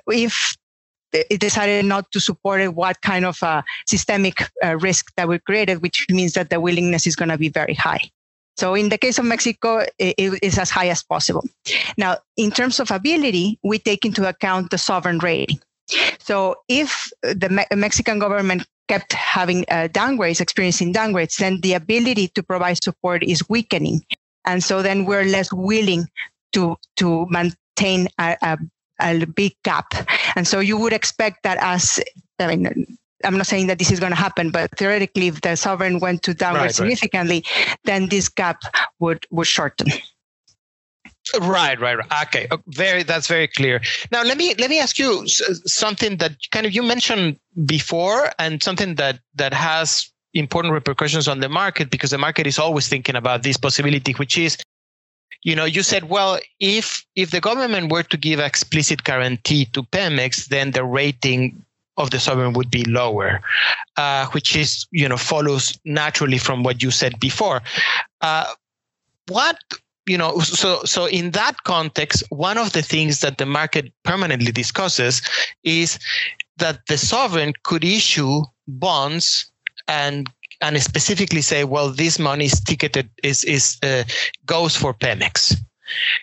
if 0.07 0.57
it 1.13 1.41
decided 1.41 1.85
not 1.85 2.11
to 2.13 2.21
support 2.21 2.61
it, 2.61 2.75
what 2.75 3.01
kind 3.03 3.25
of 3.25 3.43
uh, 3.43 3.63
systemic 3.87 4.43
uh, 4.65 4.77
risk 4.77 5.13
that 5.17 5.29
we 5.29 5.39
created, 5.39 5.83
which 5.83 6.07
means 6.11 6.35
that 6.35 6.51
the 6.51 6.61
willingness 6.61 7.07
is 7.07 7.17
going 7.17 7.29
to 7.29 7.39
be 7.39 7.49
very 7.49 7.75
high. 7.75 8.11
So 8.57 8.75
in 8.75 8.91
the 8.91 8.99
case 8.99 9.19
of 9.19 9.25
Mexico, 9.25 9.87
it 9.99 10.15
is 10.19 10.59
as 10.59 10.71
high 10.71 10.89
as 10.89 11.03
possible. 11.03 11.45
Now, 11.97 12.19
in 12.37 12.51
terms 12.51 12.81
of 12.81 12.91
ability, 12.91 13.59
we 13.63 13.79
take 13.79 14.05
into 14.05 14.29
account 14.29 14.71
the 14.71 14.79
sovereign 14.79 15.19
rating. 15.19 15.59
So 16.21 16.57
if 16.69 17.11
the 17.23 17.49
Me- 17.49 17.77
Mexican 17.77 18.19
government 18.19 18.67
kept 18.89 19.13
having 19.13 19.65
uh, 19.71 19.89
downgrades, 19.91 20.41
experiencing 20.41 20.93
downgrades, 20.93 21.37
then 21.37 21.61
the 21.61 21.75
ability 21.75 22.29
to 22.29 22.43
provide 22.43 22.83
support 22.83 23.23
is 23.23 23.49
weakening. 23.49 24.05
And 24.45 24.63
so 24.63 24.83
then 24.83 25.05
we're 25.05 25.25
less 25.25 25.53
willing 25.53 26.07
to, 26.53 26.77
to 26.97 27.27
maintain 27.31 28.09
a, 28.19 28.37
a, 28.43 28.59
a 29.01 29.27
big 29.27 29.55
gap. 29.65 29.95
And 30.37 30.47
so 30.47 30.61
you 30.61 30.79
would 30.79 30.93
expect 30.93 31.43
that 31.45 31.59
as, 31.61 32.01
I 32.39 32.57
mean, 32.57 32.99
I'm 33.25 33.37
not 33.37 33.47
saying 33.47 33.69
that 33.69 33.79
this 33.79 33.91
is 33.93 34.01
going 34.01 34.11
to 34.13 34.17
happen, 34.17 34.51
but 34.51 34.77
theoretically, 34.77 35.29
if 35.29 35.41
the 35.41 35.57
sovereign 35.57 36.01
went 36.01 36.23
to 36.25 36.35
downgrade 36.35 36.65
right, 36.65 36.75
significantly, 36.75 37.45
right. 37.45 37.77
then 37.85 38.09
this 38.09 38.29
gap 38.29 38.63
would, 38.99 39.25
would 39.31 39.47
shorten. 39.47 39.89
Right, 41.41 41.81
right, 41.81 41.97
right. 41.97 42.27
Okay, 42.27 42.47
oh, 42.51 42.59
very. 42.69 43.03
That's 43.03 43.27
very 43.27 43.49
clear. 43.49 43.81
Now, 44.11 44.23
let 44.23 44.37
me 44.37 44.55
let 44.59 44.69
me 44.71 44.79
ask 44.81 44.99
you 44.99 45.27
something 45.27 46.19
that 46.19 46.33
kind 46.51 46.67
of 46.67 46.73
you 46.73 46.83
mentioned 46.83 47.39
before, 47.65 48.31
and 48.39 48.63
something 48.63 48.97
that 48.97 49.21
that 49.35 49.55
has 49.55 50.11
important 50.35 50.73
repercussions 50.73 51.29
on 51.29 51.41
the 51.41 51.49
market 51.49 51.91
because 51.91 52.11
the 52.11 52.19
market 52.19 52.47
is 52.47 52.59
always 52.59 52.89
thinking 52.89 53.17
about 53.17 53.43
this 53.43 53.57
possibility, 53.57 54.13
which 54.13 54.39
is, 54.39 54.57
you 55.43 55.55
know, 55.55 55.65
you 55.65 55.83
said, 55.83 56.09
well, 56.09 56.39
if 56.61 57.05
if 57.17 57.31
the 57.31 57.41
government 57.41 57.91
were 57.91 58.03
to 58.03 58.17
give 58.17 58.39
explicit 58.39 59.05
guarantee 59.05 59.67
to 59.67 59.83
Pemex, 59.85 60.47
then 60.49 60.73
the 60.73 60.85
rating 60.85 61.65
of 61.97 62.11
the 62.11 62.19
sovereign 62.19 62.53
would 62.55 62.71
be 62.71 62.85
lower, 62.85 63.41
uh, 63.97 64.27
which 64.29 64.57
is 64.57 64.87
you 64.91 65.09
know 65.09 65.17
follows 65.17 65.79
naturally 65.85 66.39
from 66.39 66.63
what 66.63 66.83
you 66.83 66.91
said 66.91 67.19
before. 67.21 67.63
Uh, 68.21 68.53
what 69.29 69.57
you 70.07 70.19
know 70.19 70.39
so 70.41 70.83
so 70.85 71.07
in 71.07 71.31
that 71.31 71.63
context 71.65 72.25
one 72.31 72.59
of 72.59 72.73
the 72.73 72.83
things 72.83 73.21
that 73.21 73.39
the 73.39 73.47
market 73.47 73.93
permanently 74.03 74.53
discusses 74.53 75.23
is 75.63 75.99
that 76.57 76.87
the 76.87 76.99
sovereign 76.99 77.53
could 77.63 77.85
issue 77.85 78.43
bonds 78.67 79.51
and 79.89 80.29
and 80.61 80.81
specifically 80.83 81.43
say 81.43 81.65
well 81.65 81.91
this 81.91 82.19
money 82.19 82.47
is 82.47 82.61
ticketed 82.61 83.09
is 83.23 83.45
is 83.45 83.79
uh, 83.83 84.05
goes 84.47 84.77
for 84.77 84.95
pemex. 84.95 85.57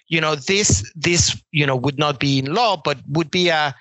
You 0.08 0.22
know 0.22 0.36
this 0.36 0.90
this 0.96 1.42
you 1.52 1.66
know 1.66 1.76
would 1.76 2.00
not 2.00 2.20
be 2.20 2.40
in 2.40 2.54
law 2.54 2.78
but 2.84 2.98
would 3.10 3.30
be 3.30 3.50
a 3.50 3.76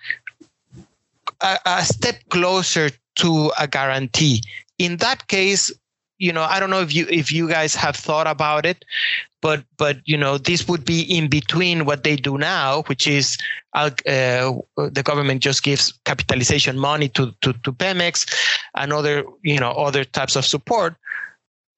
a, 1.40 1.58
a 1.64 1.84
step 1.84 2.16
closer 2.30 2.90
to 3.16 3.52
a 3.58 3.66
guarantee. 3.66 4.42
In 4.78 4.96
that 4.98 5.28
case 5.28 5.72
you 6.18 6.32
know, 6.32 6.42
I 6.42 6.60
don't 6.60 6.70
know 6.70 6.80
if 6.80 6.94
you 6.94 7.06
if 7.08 7.30
you 7.32 7.48
guys 7.48 7.74
have 7.74 7.96
thought 7.96 8.26
about 8.26 8.66
it, 8.66 8.84
but 9.40 9.64
but 9.76 9.98
you 10.04 10.16
know, 10.16 10.36
this 10.38 10.66
would 10.68 10.84
be 10.84 11.02
in 11.02 11.28
between 11.28 11.84
what 11.84 12.04
they 12.04 12.16
do 12.16 12.38
now, 12.38 12.82
which 12.82 13.06
is 13.06 13.38
uh, 13.74 13.90
the 14.04 15.02
government 15.04 15.42
just 15.42 15.62
gives 15.62 15.92
capitalization 16.04 16.78
money 16.78 17.08
to 17.10 17.32
to 17.40 17.52
to 17.52 17.72
Pemex 17.72 18.32
and 18.74 18.92
other 18.92 19.24
you 19.42 19.60
know 19.60 19.70
other 19.72 20.04
types 20.04 20.36
of 20.36 20.44
support. 20.44 20.96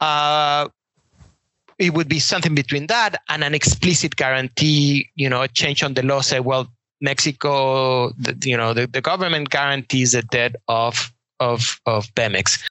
Uh, 0.00 0.68
it 1.78 1.94
would 1.94 2.08
be 2.08 2.18
something 2.18 2.54
between 2.54 2.86
that 2.88 3.20
and 3.28 3.42
an 3.42 3.54
explicit 3.54 4.16
guarantee, 4.16 5.08
you 5.14 5.28
know, 5.28 5.42
a 5.42 5.48
change 5.48 5.82
on 5.82 5.94
the 5.94 6.02
law 6.02 6.20
say, 6.20 6.38
well, 6.38 6.70
Mexico, 7.00 8.10
the, 8.18 8.36
you 8.44 8.56
know, 8.56 8.74
the, 8.74 8.86
the 8.86 9.00
government 9.00 9.48
guarantees 9.48 10.12
the 10.12 10.22
debt 10.22 10.56
of 10.68 11.10
of 11.40 11.80
of 11.86 12.06
Pemex. 12.14 12.62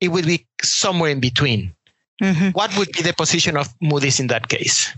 It 0.00 0.08
would 0.08 0.26
be 0.26 0.46
somewhere 0.62 1.10
in 1.10 1.20
between. 1.20 1.74
Mm-hmm. 2.22 2.48
What 2.50 2.76
would 2.76 2.92
be 2.92 3.02
the 3.02 3.12
position 3.12 3.56
of 3.56 3.68
Moody's 3.80 4.20
in 4.20 4.26
that 4.28 4.48
case? 4.48 4.92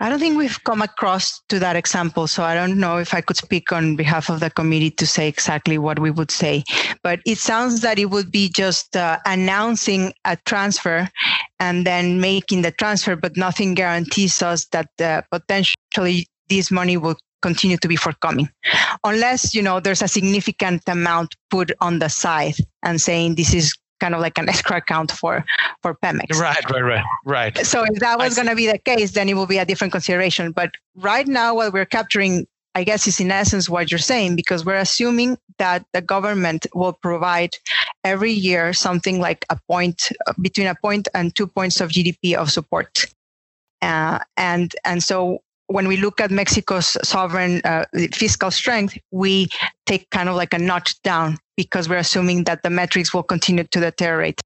I 0.00 0.08
don't 0.08 0.18
think 0.18 0.36
we've 0.36 0.62
come 0.64 0.82
across 0.82 1.40
to 1.48 1.58
that 1.60 1.76
example, 1.76 2.26
so 2.26 2.42
I 2.42 2.54
don't 2.54 2.78
know 2.78 2.98
if 2.98 3.14
I 3.14 3.20
could 3.20 3.36
speak 3.36 3.70
on 3.70 3.94
behalf 3.94 4.28
of 4.28 4.40
the 4.40 4.50
committee 4.50 4.90
to 4.90 5.06
say 5.06 5.28
exactly 5.28 5.78
what 5.78 6.00
we 6.00 6.10
would 6.10 6.32
say. 6.32 6.64
But 7.02 7.20
it 7.24 7.38
sounds 7.38 7.80
that 7.82 7.98
it 7.98 8.06
would 8.06 8.32
be 8.32 8.48
just 8.48 8.96
uh, 8.96 9.18
announcing 9.24 10.12
a 10.24 10.36
transfer 10.44 11.08
and 11.60 11.86
then 11.86 12.20
making 12.20 12.62
the 12.62 12.72
transfer, 12.72 13.14
but 13.14 13.36
nothing 13.36 13.74
guarantees 13.74 14.42
us 14.42 14.66
that 14.72 14.88
uh, 15.00 15.22
potentially 15.30 16.26
this 16.48 16.70
money 16.70 16.96
will 16.96 17.16
continue 17.48 17.78
to 17.84 17.88
be 17.92 17.98
forthcoming 18.04 18.48
unless 19.10 19.54
you 19.56 19.62
know 19.66 19.76
there's 19.84 20.02
a 20.08 20.08
significant 20.08 20.82
amount 20.96 21.30
put 21.54 21.68
on 21.86 21.98
the 21.98 22.08
side 22.08 22.56
and 22.86 23.00
saying 23.08 23.34
this 23.34 23.52
is 23.60 23.66
kind 24.00 24.14
of 24.14 24.20
like 24.20 24.38
an 24.38 24.48
escrow 24.54 24.78
account 24.78 25.10
for 25.20 25.44
for 25.82 25.94
Pemex. 26.02 26.38
Right, 26.38 26.64
right, 26.70 26.86
right, 26.92 27.04
right. 27.24 27.66
So 27.66 27.84
if 27.84 28.00
that 28.00 28.18
was 28.18 28.34
going 28.34 28.48
to 28.48 28.56
be 28.56 28.66
the 28.66 28.78
case, 28.78 29.12
then 29.12 29.28
it 29.28 29.34
will 29.34 29.46
be 29.46 29.58
a 29.58 29.64
different 29.64 29.92
consideration. 29.92 30.52
But 30.52 30.70
right 31.10 31.26
now, 31.26 31.54
what 31.54 31.72
we're 31.72 31.92
capturing, 31.98 32.46
I 32.74 32.84
guess, 32.84 33.06
is 33.06 33.20
in 33.20 33.30
essence 33.30 33.68
what 33.68 33.90
you're 33.90 33.98
saying 34.12 34.36
because 34.36 34.64
we're 34.64 34.82
assuming 34.88 35.38
that 35.58 35.84
the 35.92 36.02
government 36.02 36.66
will 36.74 36.94
provide 36.94 37.52
every 38.02 38.32
year 38.32 38.72
something 38.72 39.20
like 39.20 39.44
a 39.50 39.58
point 39.68 40.08
between 40.40 40.66
a 40.66 40.74
point 40.74 41.08
and 41.14 41.34
two 41.34 41.46
points 41.46 41.80
of 41.80 41.90
GDP 41.90 42.34
of 42.34 42.50
support. 42.50 43.06
Uh, 43.82 44.18
and 44.36 44.74
and 44.84 45.02
so 45.02 45.40
when 45.66 45.88
we 45.88 45.96
look 45.96 46.20
at 46.20 46.30
Mexico's 46.30 46.96
sovereign 47.02 47.60
uh, 47.64 47.84
fiscal 48.12 48.50
strength, 48.50 48.98
we 49.10 49.48
take 49.86 50.08
kind 50.10 50.28
of 50.28 50.36
like 50.36 50.52
a 50.52 50.58
notch 50.58 51.00
down 51.02 51.38
because 51.56 51.88
we're 51.88 51.96
assuming 51.96 52.44
that 52.44 52.62
the 52.62 52.70
metrics 52.70 53.14
will 53.14 53.22
continue 53.22 53.64
to 53.64 53.80
deteriorate 53.80 54.40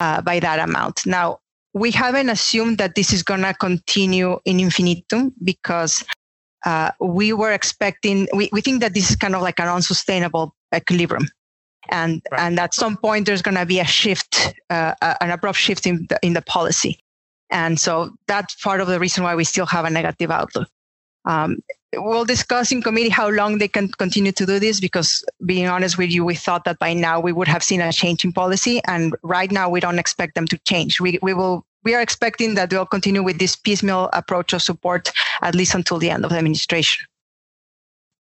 uh, 0.00 0.20
by 0.22 0.40
that 0.40 0.58
amount. 0.58 1.06
Now, 1.06 1.38
we 1.74 1.90
haven't 1.90 2.28
assumed 2.28 2.78
that 2.78 2.94
this 2.94 3.12
is 3.12 3.22
going 3.22 3.42
to 3.42 3.54
continue 3.54 4.38
in 4.44 4.60
infinitum 4.60 5.34
because 5.42 6.04
uh, 6.64 6.90
we 7.00 7.32
were 7.32 7.52
expecting, 7.52 8.28
we, 8.34 8.48
we 8.52 8.60
think 8.60 8.80
that 8.80 8.94
this 8.94 9.10
is 9.10 9.16
kind 9.16 9.34
of 9.34 9.42
like 9.42 9.60
an 9.60 9.68
unsustainable 9.68 10.54
equilibrium. 10.74 11.28
And, 11.90 12.22
right. 12.32 12.40
and 12.40 12.58
at 12.58 12.72
some 12.72 12.96
point, 12.96 13.26
there's 13.26 13.42
going 13.42 13.56
to 13.56 13.66
be 13.66 13.80
a 13.80 13.84
shift, 13.84 14.54
uh, 14.70 14.94
an 15.20 15.30
abrupt 15.30 15.58
shift 15.58 15.86
in 15.86 16.06
the, 16.08 16.18
in 16.22 16.32
the 16.32 16.42
policy. 16.42 16.98
And 17.54 17.78
so 17.78 18.10
that's 18.26 18.56
part 18.56 18.80
of 18.80 18.88
the 18.88 18.98
reason 18.98 19.22
why 19.22 19.36
we 19.36 19.44
still 19.44 19.64
have 19.66 19.84
a 19.84 19.90
negative 19.90 20.30
outlook. 20.30 20.68
Um, 21.24 21.60
we'll 21.94 22.24
discuss 22.24 22.72
in 22.72 22.82
committee 22.82 23.08
how 23.08 23.30
long 23.30 23.58
they 23.58 23.68
can 23.68 23.88
continue 23.92 24.32
to 24.32 24.44
do 24.44 24.58
this 24.58 24.80
because 24.80 25.24
being 25.46 25.68
honest 25.68 25.96
with 25.96 26.10
you 26.10 26.24
we 26.24 26.34
thought 26.34 26.64
that 26.64 26.80
by 26.80 26.92
now 26.92 27.20
we 27.20 27.32
would 27.32 27.46
have 27.46 27.62
seen 27.62 27.80
a 27.80 27.92
change 27.92 28.24
in 28.24 28.32
policy. 28.32 28.82
And 28.88 29.14
right 29.22 29.50
now 29.50 29.70
we 29.70 29.78
don't 29.78 30.00
expect 30.00 30.34
them 30.34 30.46
to 30.48 30.58
change. 30.66 31.00
We, 31.00 31.20
we 31.22 31.32
will 31.32 31.64
we 31.84 31.94
are 31.94 32.02
expecting 32.02 32.54
that 32.54 32.70
they'll 32.70 32.86
continue 32.86 33.22
with 33.22 33.38
this 33.38 33.54
piecemeal 33.54 34.10
approach 34.14 34.52
of 34.52 34.60
support 34.60 35.12
at 35.42 35.54
least 35.54 35.74
until 35.74 35.98
the 35.98 36.10
end 36.10 36.24
of 36.24 36.30
the 36.30 36.38
administration. 36.38 37.06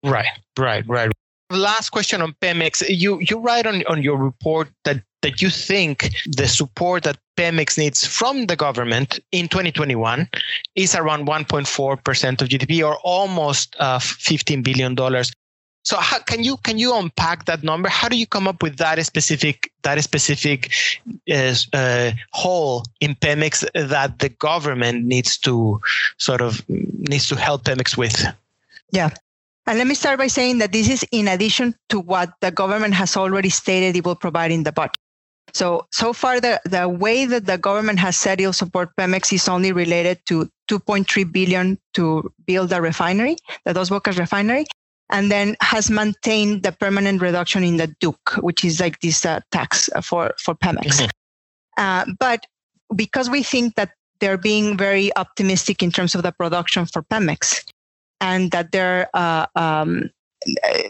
Right 0.05 0.27
right 0.59 0.85
right 0.87 1.11
last 1.57 1.91
question 1.91 2.23
on 2.23 2.35
pemex 2.41 2.83
you 2.89 3.21
you 3.21 3.39
write 3.39 3.67
on, 3.67 3.85
on 3.87 4.03
your 4.03 4.17
report 4.17 4.69
that 4.85 5.03
that 5.23 5.41
you 5.41 5.49
think 5.49 6.11
the 6.27 6.47
support 6.47 7.05
that 7.05 7.17
Pemex 7.37 7.79
needs 7.79 8.07
from 8.07 8.47
the 8.47 8.57
government 8.57 9.19
in 9.31 9.49
2021 9.49 10.29
is 10.75 10.95
around 10.95 11.27
1.4% 11.27 12.43
of 12.43 12.49
GDP 12.49 12.87
or 12.87 12.99
almost 13.03 13.75
uh, 13.79 13.99
15 13.99 14.63
billion 14.63 14.95
dollars. 14.95 15.33
So 15.85 15.97
how, 15.97 16.21
can 16.21 16.45
you 16.45 16.59
can 16.59 16.79
you 16.79 16.97
unpack 16.97 17.47
that 17.47 17.65
number? 17.65 17.89
How 17.89 18.09
do 18.09 18.17
you 18.17 18.27
come 18.27 18.47
up 18.47 18.63
with 18.63 18.77
that 18.77 19.05
specific 19.05 19.73
that 19.83 20.01
specific 20.05 20.73
uh, 21.29 21.55
uh, 21.73 22.13
hole 22.31 22.85
in 23.01 23.17
Pemex 23.17 23.67
that 23.75 24.21
the 24.21 24.29
government 24.29 25.05
needs 25.05 25.37
to 25.39 25.81
sort 26.19 26.41
of 26.41 26.63
needs 26.69 27.27
to 27.29 27.37
help 27.37 27.65
Pemex 27.65 27.97
with? 27.97 28.25
Yeah. 28.93 29.11
And 29.67 29.79
let 29.79 29.87
me 29.87 29.95
start 29.95 30.19
by 30.19 30.27
saying 30.27 30.59
that 30.59 30.73
this 30.73 30.89
is 30.89 31.05
in 31.13 31.29
addition 31.29 31.75
to 31.91 32.01
what 32.01 32.33
the 32.41 32.51
government 32.51 32.95
has 32.95 33.17
already 33.17 33.49
stated 33.49 33.97
it 33.97 34.05
will 34.05 34.17
provide 34.17 34.51
in 34.51 34.65
the 34.65 34.73
budget. 34.73 34.97
So, 35.55 35.87
so 35.93 36.13
far, 36.13 36.41
the, 36.41 36.61
the 36.65 36.89
way 36.89 37.27
that 37.27 37.47
the 37.47 37.59
government 37.59 37.99
has 37.99 38.17
said 38.17 38.41
it'll 38.41 38.53
support 38.53 38.91
Pemex 38.99 39.33
is 39.33 39.49
only 39.49 39.73
related 39.73 40.19
to 40.27 40.49
2.3 40.69 41.31
billion 41.31 41.79
to 41.95 42.33
build 42.47 42.73
a 42.73 42.81
refinery, 42.81 43.37
the 43.65 43.75
Dos 43.75 43.91
Bocas 43.91 44.19
refinery, 44.19 44.65
and 45.11 45.31
then 45.31 45.57
has 45.61 45.91
maintained 45.91 46.63
the 46.63 46.73
permanent 46.73 47.21
reduction 47.21 47.63
in 47.63 47.77
the 47.77 47.89
DUC, 48.01 48.43
which 48.43 48.65
is 48.65 48.81
like 48.81 48.99
this 49.01 49.27
uh, 49.27 49.41
tax 49.51 49.91
for, 50.03 50.33
for 50.39 50.55
Pemex. 50.55 51.01
Mm-hmm. 51.01 51.07
Uh, 51.77 52.05
but 52.19 52.47
because 52.97 53.29
we 53.29 53.43
think 53.43 53.75
that 53.75 53.91
they're 54.21 54.39
being 54.39 54.77
very 54.77 55.15
optimistic 55.17 55.83
in 55.83 55.91
terms 55.91 56.15
of 56.15 56.23
the 56.23 56.33
production 56.33 56.87
for 56.87 57.03
Pemex, 57.03 57.63
and 58.23 58.51
that 58.53 58.73
they're 58.73 59.09
uh, 59.13 59.47
um, 59.57 60.09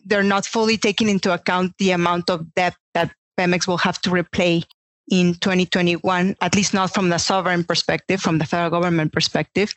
they're 0.05 0.23
not 0.23 0.47
fully 0.47 0.77
taking 0.77 1.09
into 1.09 1.33
account 1.33 1.73
the 1.79 1.91
amount 1.91 2.31
of 2.31 2.55
debt 2.55 2.77
that 2.95 3.13
Pemex 3.39 3.67
will 3.67 3.79
have 3.79 4.01
to 4.03 4.11
repay 4.11 4.63
in 5.11 5.35
2021, 5.35 6.37
at 6.41 6.55
least 6.55 6.73
not 6.73 6.95
from 6.95 7.09
the 7.09 7.19
sovereign 7.19 7.65
perspective, 7.65 8.21
from 8.21 8.39
the 8.39 8.47
federal 8.47 8.71
government 8.71 9.13
perspective, 9.13 9.75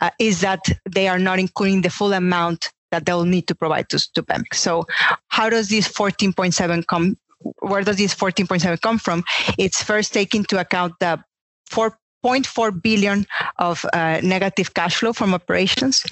uh, 0.00 0.10
is 0.18 0.40
that 0.40 0.60
they 0.90 1.08
are 1.08 1.18
not 1.18 1.38
including 1.38 1.82
the 1.82 1.90
full 1.90 2.12
amount 2.12 2.70
that 2.90 3.06
they'll 3.06 3.24
need 3.24 3.46
to 3.46 3.54
provide 3.54 3.88
to, 3.88 3.98
to 4.14 4.22
Pemex. 4.22 4.56
So, 4.56 4.84
how 5.28 5.48
does 5.48 5.68
this 5.68 5.88
14.7 5.88 6.86
come? 6.86 7.16
Where 7.60 7.82
does 7.82 7.96
this 7.96 8.14
14.7 8.14 8.80
come 8.80 8.98
from? 8.98 9.24
It's 9.58 9.82
first 9.82 10.12
taking 10.12 10.40
into 10.40 10.58
account 10.60 10.94
the 11.00 11.22
4.4 11.70 12.82
billion 12.82 13.26
of 13.56 13.84
uh, 13.92 14.20
negative 14.22 14.74
cash 14.74 14.96
flow 14.96 15.12
from 15.12 15.34
operations, 15.34 16.04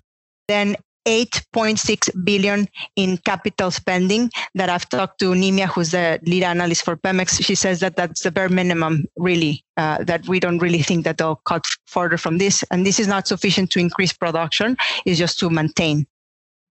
then 0.49 0.77
8.6 1.07 2.25
billion 2.25 2.69
in 2.97 3.19
capital 3.19 3.71
spending 3.71 4.31
that 4.55 4.69
I've 4.69 4.89
talked 4.89 5.19
to 5.21 5.33
Nymia, 5.33 5.67
who's 5.67 5.91
the 5.91 6.21
lead 6.25 6.45
analyst 6.45 6.85
for 6.85 6.97
Pemex. 6.97 7.45
She 7.45 7.55
says 7.55 7.81
that 7.81 7.97
that's 7.97 8.23
the 8.23 8.31
bare 8.31 8.49
minimum, 8.49 9.05
really, 9.17 9.65
uh, 9.77 10.05
that 10.05 10.27
we 10.29 10.39
don't 10.39 10.59
really 10.59 10.83
think 10.83 11.05
that 11.05 11.19
they'll 11.19 11.41
cut 11.45 11.65
further 11.87 12.17
from 12.17 12.39
this. 12.39 12.63
And 12.71 12.87
this 12.87 13.01
is 13.01 13.09
not 13.09 13.27
sufficient 13.27 13.71
to 13.73 13.81
increase 13.81 14.13
production, 14.13 14.77
it's 15.05 15.19
just 15.19 15.39
to 15.41 15.51
maintain. 15.51 16.07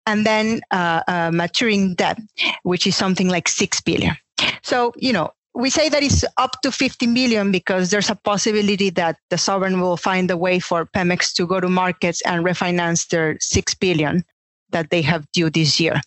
And 0.05 0.25
then 0.25 0.62
uh, 0.71 1.03
uh, 1.07 1.31
maturing 1.34 1.93
debt, 1.95 2.19
which 2.63 2.88
is 2.88 2.95
something 2.95 3.27
like 3.27 3.47
6 3.47 3.81
billion. 3.81 4.15
So, 4.63 4.93
you 4.97 5.13
know, 5.13 5.31
we 5.54 5.70
say 5.70 5.90
that 5.90 6.02
it's 6.02 6.24
up 6.38 6.62
to 6.62 6.72
50 6.72 7.08
million 7.08 7.52
because 7.52 7.90
there's 7.90 8.10
a 8.10 8.16
possibility 8.16 8.90
that 8.92 9.18
the 9.30 9.38
sovereign 9.38 9.82
will 9.82 9.98
find 9.98 10.32
a 10.32 10.38
way 10.38 10.60
for 10.60 10.86
Pemex 10.86 11.34
to 11.34 11.46
go 11.46 11.60
to 11.60 11.68
markets 11.68 12.22
and 12.26 12.46
refinance 12.46 13.08
their 13.10 13.38
6 13.40 13.74
billion 13.76 14.24
that 14.70 14.90
they 14.90 15.02
have 15.02 15.30
due 15.34 15.50
this 15.50 15.80
year. 15.80 16.00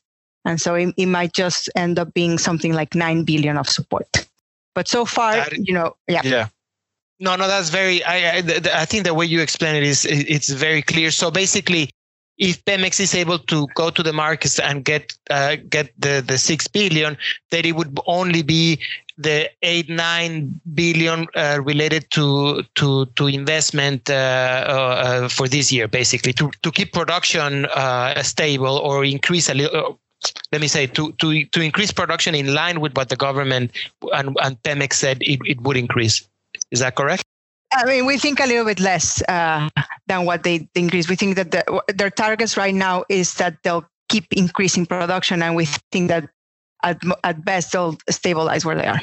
And 0.47 0.61
so 0.61 0.75
it, 0.75 0.95
it 0.97 1.07
might 1.07 1.33
just 1.33 1.71
end 1.77 1.99
up 1.99 2.13
being 2.15 2.39
something 2.39 2.73
like 2.73 2.95
9 2.95 3.25
billion 3.25 3.57
of 3.57 3.69
support. 3.69 4.07
But 4.75 4.89
so 4.89 5.05
far, 5.05 5.35
that, 5.37 5.53
you 5.57 5.73
know, 5.73 5.95
yeah. 6.09 6.23
Yeah. 6.25 6.49
No, 7.21 7.37
no, 7.37 7.47
that's 7.47 7.71
very. 7.71 8.03
I, 8.05 8.39
I, 8.39 8.43
I 8.75 8.85
think 8.85 9.05
the 9.05 9.15
way 9.15 9.25
you 9.25 9.41
explain 9.41 9.77
it 9.77 9.85
is 9.85 10.05
it's 10.05 10.49
very 10.49 10.83
clear. 10.83 11.13
So 11.13 11.31
basically, 11.31 11.91
if 12.39 12.65
Pemex 12.65 12.99
is 12.99 13.15
able 13.15 13.39
to 13.39 13.69
go 13.77 13.91
to 13.91 14.03
the 14.03 14.13
markets 14.13 14.59
and 14.59 14.85
get 14.85 15.17
uh, 15.31 15.57
get 15.69 15.93
the 15.97 16.25
the 16.27 16.37
six 16.39 16.67
billion, 16.67 17.17
that 17.53 17.65
it 17.65 17.73
would 17.73 17.97
only 18.07 18.43
be 18.43 18.81
the 19.17 19.51
eight 19.63 19.89
nine 19.89 20.61
billion 20.75 21.27
uh, 21.35 21.61
related 21.63 22.11
to 22.11 22.63
to 22.75 23.07
to 23.17 23.27
investment 23.27 24.11
uh, 24.11 24.15
uh 24.15 25.29
for 25.29 25.47
this 25.49 25.71
year, 25.73 25.87
basically 25.89 26.33
to 26.33 26.51
to 26.63 26.71
keep 26.71 26.93
production 26.93 27.67
uh, 27.67 28.23
stable 28.23 28.79
or 28.79 29.05
increase 29.05 29.49
a 29.49 29.55
little. 29.55 29.77
Uh, 29.77 29.95
let 30.53 30.61
me 30.61 30.69
say 30.69 30.87
to 30.87 31.13
to 31.13 31.45
to 31.47 31.61
increase 31.61 31.93
production 31.93 32.35
in 32.35 32.55
line 32.55 32.81
with 32.81 32.97
what 32.97 33.09
the 33.09 33.17
government 33.17 33.71
and, 34.15 34.37
and 34.43 34.63
Pemex 34.63 34.95
said 34.95 35.19
it, 35.21 35.39
it 35.45 35.61
would 35.61 35.77
increase. 35.77 36.27
Is 36.71 36.81
that 36.81 36.97
correct? 36.97 37.25
I 37.73 37.85
mean, 37.85 38.07
we 38.07 38.19
think 38.19 38.41
a 38.41 38.47
little 38.47 38.65
bit 38.65 38.79
less 38.79 39.23
uh, 39.29 39.69
than 40.07 40.25
what 40.25 40.45
they 40.45 40.69
increase. 40.75 41.09
We 41.09 41.17
think 41.17 41.37
that 41.37 41.51
the, 41.51 41.83
their 41.89 42.11
targets 42.11 42.57
right 42.57 42.75
now 42.75 43.05
is 43.09 43.35
that 43.35 43.57
they'll 43.63 43.85
keep 44.09 44.33
increasing 44.33 44.87
production, 44.87 45.43
and 45.43 45.57
we 45.57 45.67
think 45.91 46.09
that 46.09 46.29
at, 46.85 47.01
at 47.25 47.45
best 47.45 47.73
they'll 47.73 47.97
stabilize 48.11 48.65
where 48.65 48.77
they 48.77 48.87
are. 48.87 49.01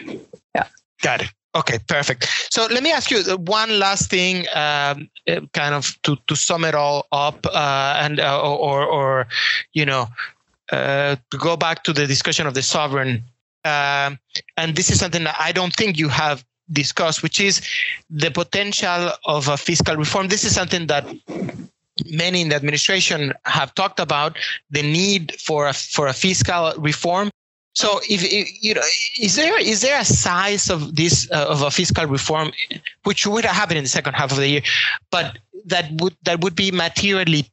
Yeah. 0.55 0.67
Got 1.01 1.23
it. 1.23 1.31
Okay, 1.53 1.79
perfect. 1.87 2.27
So 2.49 2.67
let 2.71 2.81
me 2.81 2.93
ask 2.93 3.11
you 3.11 3.23
one 3.35 3.77
last 3.77 4.09
thing, 4.09 4.45
um, 4.55 5.09
uh, 5.27 5.41
kind 5.53 5.75
of 5.75 6.01
to, 6.03 6.15
to 6.27 6.35
sum 6.35 6.63
it 6.63 6.75
all 6.75 7.07
up, 7.11 7.45
uh, 7.45 7.99
and 7.99 8.21
uh, 8.21 8.41
or 8.41 8.85
or 8.85 9.27
you 9.73 9.85
know, 9.85 10.07
uh, 10.71 11.17
to 11.29 11.37
go 11.37 11.57
back 11.57 11.83
to 11.83 11.93
the 11.93 12.07
discussion 12.07 12.47
of 12.47 12.53
the 12.53 12.61
sovereign. 12.61 13.23
Um, 13.65 14.17
and 14.55 14.75
this 14.75 14.89
is 14.89 14.99
something 14.99 15.25
that 15.25 15.35
I 15.39 15.51
don't 15.51 15.73
think 15.75 15.97
you 15.97 16.07
have 16.07 16.45
discussed, 16.71 17.21
which 17.21 17.41
is 17.41 17.61
the 18.09 18.31
potential 18.31 19.11
of 19.25 19.49
a 19.49 19.57
fiscal 19.57 19.97
reform. 19.97 20.29
This 20.29 20.45
is 20.45 20.55
something 20.55 20.87
that 20.87 21.05
many 22.09 22.41
in 22.41 22.49
the 22.49 22.55
administration 22.55 23.33
have 23.43 23.75
talked 23.75 23.99
about 23.99 24.37
the 24.69 24.81
need 24.81 25.33
for 25.39 25.67
a, 25.67 25.73
for 25.73 26.07
a 26.07 26.13
fiscal 26.13 26.73
reform 26.77 27.30
so, 27.73 28.01
if, 28.09 28.21
you 28.61 28.73
know, 28.73 28.81
is 29.19 29.35
there 29.35 29.59
is 29.59 29.81
there 29.81 29.99
a 29.99 30.03
size 30.03 30.69
of 30.69 30.95
this 30.95 31.29
uh, 31.31 31.45
of 31.47 31.61
a 31.61 31.71
fiscal 31.71 32.05
reform 32.05 32.51
which 33.03 33.25
would 33.25 33.45
happen 33.45 33.77
in 33.77 33.83
the 33.83 33.89
second 33.89 34.13
half 34.13 34.31
of 34.31 34.37
the 34.37 34.47
year, 34.47 34.61
but 35.09 35.37
that 35.65 35.89
would 36.01 36.15
that 36.23 36.41
would 36.41 36.55
be 36.55 36.71
materially 36.71 37.49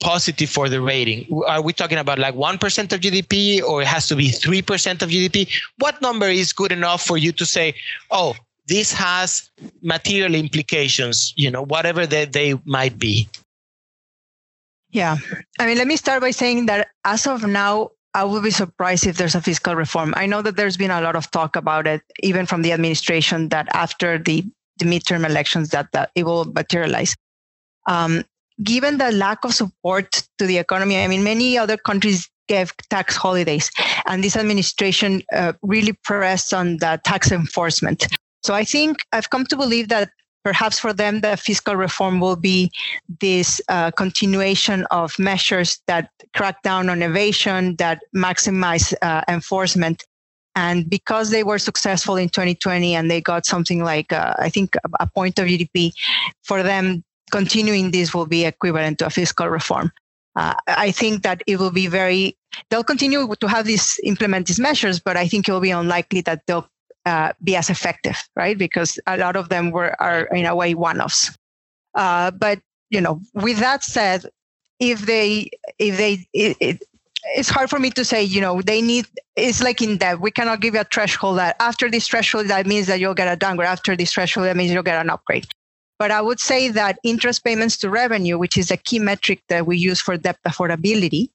positive 0.00 0.48
for 0.48 0.70
the 0.70 0.80
rating? 0.80 1.28
Are 1.46 1.60
we 1.60 1.74
talking 1.74 1.98
about 1.98 2.18
like 2.18 2.34
one 2.34 2.56
percent 2.56 2.94
of 2.94 3.00
GDP, 3.00 3.62
or 3.62 3.82
it 3.82 3.88
has 3.88 4.08
to 4.08 4.16
be 4.16 4.30
three 4.30 4.62
percent 4.62 5.02
of 5.02 5.10
GDP? 5.10 5.46
What 5.76 6.00
number 6.00 6.28
is 6.28 6.54
good 6.54 6.72
enough 6.72 7.04
for 7.04 7.18
you 7.18 7.30
to 7.32 7.44
say, 7.44 7.74
oh, 8.10 8.34
this 8.68 8.90
has 8.94 9.50
material 9.82 10.34
implications? 10.34 11.34
You 11.36 11.50
know, 11.50 11.62
whatever 11.62 12.06
that 12.06 12.32
they 12.32 12.58
might 12.64 12.98
be. 12.98 13.28
Yeah, 14.92 15.16
I 15.58 15.66
mean, 15.66 15.76
let 15.76 15.86
me 15.86 15.96
start 15.96 16.22
by 16.22 16.30
saying 16.30 16.66
that 16.66 16.88
as 17.04 17.26
of 17.26 17.46
now, 17.46 17.90
I 18.14 18.24
would 18.24 18.42
be 18.42 18.50
surprised 18.50 19.06
if 19.06 19.16
there's 19.16 19.34
a 19.34 19.40
fiscal 19.40 19.74
reform. 19.74 20.12
I 20.16 20.26
know 20.26 20.42
that 20.42 20.56
there's 20.56 20.76
been 20.76 20.90
a 20.90 21.00
lot 21.00 21.16
of 21.16 21.30
talk 21.30 21.56
about 21.56 21.86
it, 21.86 22.02
even 22.22 22.46
from 22.46 22.62
the 22.62 22.72
administration, 22.72 23.48
that 23.48 23.68
after 23.72 24.18
the, 24.18 24.44
the 24.78 24.84
midterm 24.84 25.24
elections, 25.24 25.70
that, 25.70 25.92
that 25.92 26.10
it 26.14 26.24
will 26.24 26.44
materialize. 26.44 27.16
Um, 27.86 28.24
given 28.62 28.98
the 28.98 29.12
lack 29.12 29.44
of 29.44 29.54
support 29.54 30.22
to 30.38 30.46
the 30.46 30.58
economy, 30.58 31.02
I 31.02 31.08
mean, 31.08 31.24
many 31.24 31.56
other 31.56 31.76
countries 31.76 32.28
gave 32.48 32.76
tax 32.90 33.16
holidays, 33.16 33.70
and 34.06 34.22
this 34.22 34.36
administration 34.36 35.22
uh, 35.32 35.54
really 35.62 35.94
pressed 36.04 36.52
on 36.52 36.76
the 36.78 37.00
tax 37.04 37.32
enforcement. 37.32 38.06
So 38.42 38.52
I 38.52 38.64
think 38.64 38.98
I've 39.12 39.30
come 39.30 39.46
to 39.46 39.56
believe 39.56 39.88
that 39.88 40.10
perhaps 40.44 40.78
for 40.78 40.92
them, 40.92 41.20
the 41.20 41.36
fiscal 41.36 41.76
reform 41.76 42.20
will 42.20 42.36
be 42.36 42.70
this 43.20 43.60
uh, 43.68 43.90
continuation 43.92 44.84
of 44.90 45.18
measures 45.18 45.80
that 45.86 46.10
crack 46.34 46.62
down 46.62 46.88
on 46.88 47.02
evasion, 47.02 47.76
that 47.76 48.00
maximize 48.14 48.94
uh, 49.02 49.22
enforcement. 49.28 50.04
And 50.54 50.88
because 50.88 51.30
they 51.30 51.44
were 51.44 51.58
successful 51.58 52.16
in 52.16 52.28
2020 52.28 52.94
and 52.94 53.10
they 53.10 53.20
got 53.20 53.46
something 53.46 53.82
like, 53.82 54.12
uh, 54.12 54.34
I 54.38 54.50
think, 54.50 54.76
a 55.00 55.06
point 55.06 55.38
of 55.38 55.46
GDP, 55.46 55.92
for 56.42 56.62
them, 56.62 57.02
continuing 57.30 57.90
this 57.90 58.12
will 58.12 58.26
be 58.26 58.44
equivalent 58.44 58.98
to 58.98 59.06
a 59.06 59.10
fiscal 59.10 59.48
reform. 59.48 59.90
Uh, 60.36 60.54
I 60.66 60.90
think 60.90 61.22
that 61.22 61.42
it 61.46 61.58
will 61.58 61.70
be 61.70 61.86
very, 61.86 62.36
they'll 62.70 62.84
continue 62.84 63.34
to 63.40 63.48
have 63.48 63.66
these, 63.66 63.98
implement 64.04 64.46
these 64.46 64.60
measures, 64.60 65.00
but 65.00 65.16
I 65.16 65.26
think 65.26 65.48
it 65.48 65.52
will 65.52 65.60
be 65.60 65.70
unlikely 65.70 66.20
that 66.22 66.42
they'll 66.46 66.68
uh, 67.06 67.32
be 67.42 67.56
as 67.56 67.70
effective, 67.70 68.16
right? 68.36 68.56
Because 68.56 68.98
a 69.06 69.16
lot 69.16 69.36
of 69.36 69.48
them 69.48 69.70
were 69.70 70.00
are 70.00 70.24
in 70.26 70.46
a 70.46 70.54
way 70.54 70.74
one-offs. 70.74 71.36
Uh, 71.94 72.30
but 72.30 72.60
you 72.90 73.00
know, 73.00 73.20
with 73.34 73.58
that 73.58 73.82
said, 73.82 74.26
if 74.78 75.02
they 75.02 75.50
if 75.78 75.96
they 75.96 76.26
it, 76.32 76.56
it, 76.60 76.82
it's 77.36 77.48
hard 77.48 77.70
for 77.70 77.78
me 77.78 77.90
to 77.90 78.04
say, 78.04 78.22
you 78.22 78.40
know, 78.40 78.60
they 78.62 78.82
need, 78.82 79.06
it's 79.36 79.62
like 79.62 79.80
in 79.80 79.96
debt. 79.96 80.20
We 80.20 80.30
cannot 80.30 80.60
give 80.60 80.74
you 80.74 80.80
a 80.80 80.84
threshold 80.84 81.38
that 81.38 81.56
after 81.60 81.90
this 81.90 82.08
threshold, 82.08 82.48
that 82.48 82.66
means 82.66 82.86
that 82.88 83.00
you'll 83.00 83.14
get 83.14 83.32
a 83.32 83.36
downgrade. 83.36 83.68
After 83.68 83.96
this 83.96 84.12
threshold, 84.12 84.46
that 84.46 84.56
means 84.56 84.72
you'll 84.72 84.82
get 84.82 85.00
an 85.00 85.10
upgrade. 85.10 85.46
But 85.98 86.10
I 86.10 86.20
would 86.20 86.40
say 86.40 86.68
that 86.68 86.98
interest 87.04 87.44
payments 87.44 87.76
to 87.78 87.90
revenue, 87.90 88.36
which 88.38 88.56
is 88.56 88.72
a 88.72 88.76
key 88.76 88.98
metric 88.98 89.40
that 89.48 89.66
we 89.66 89.76
use 89.76 90.00
for 90.00 90.16
debt 90.16 90.38
affordability 90.44 91.30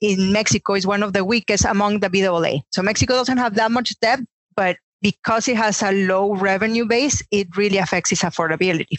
in 0.00 0.32
Mexico, 0.32 0.74
is 0.74 0.86
one 0.86 1.02
of 1.02 1.12
the 1.12 1.24
weakest 1.24 1.64
among 1.64 2.00
the 2.00 2.08
BAA. 2.08 2.60
So 2.70 2.82
Mexico 2.82 3.14
doesn't 3.14 3.38
have 3.38 3.56
that 3.56 3.72
much 3.72 3.98
debt, 3.98 4.20
but 4.54 4.76
because 5.02 5.48
it 5.48 5.56
has 5.56 5.82
a 5.82 5.92
low 6.06 6.34
revenue 6.34 6.86
base, 6.86 7.22
it 7.30 7.54
really 7.56 7.78
affects 7.78 8.12
its 8.12 8.22
affordability. 8.22 8.96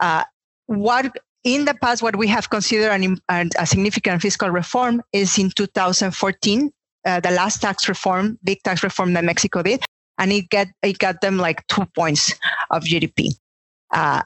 Uh, 0.00 0.24
what 0.66 1.16
in 1.44 1.64
the 1.64 1.74
past, 1.74 2.02
what 2.02 2.16
we 2.16 2.26
have 2.26 2.50
considered 2.50 2.90
an, 2.90 3.18
an, 3.28 3.50
a 3.58 3.66
significant 3.66 4.20
fiscal 4.20 4.50
reform 4.50 5.00
is 5.12 5.38
in 5.38 5.50
2014, 5.50 6.72
uh, 7.04 7.20
the 7.20 7.30
last 7.30 7.62
tax 7.62 7.88
reform, 7.88 8.36
big 8.42 8.60
tax 8.64 8.82
reform 8.82 9.12
that 9.12 9.22
Mexico 9.22 9.62
did, 9.62 9.84
and 10.18 10.32
it 10.32 10.48
get 10.50 10.68
it 10.82 10.98
got 10.98 11.20
them 11.20 11.36
like 11.36 11.64
two 11.68 11.84
points 11.94 12.34
of 12.70 12.82
GDP. 12.82 13.36
Uh, 13.92 14.22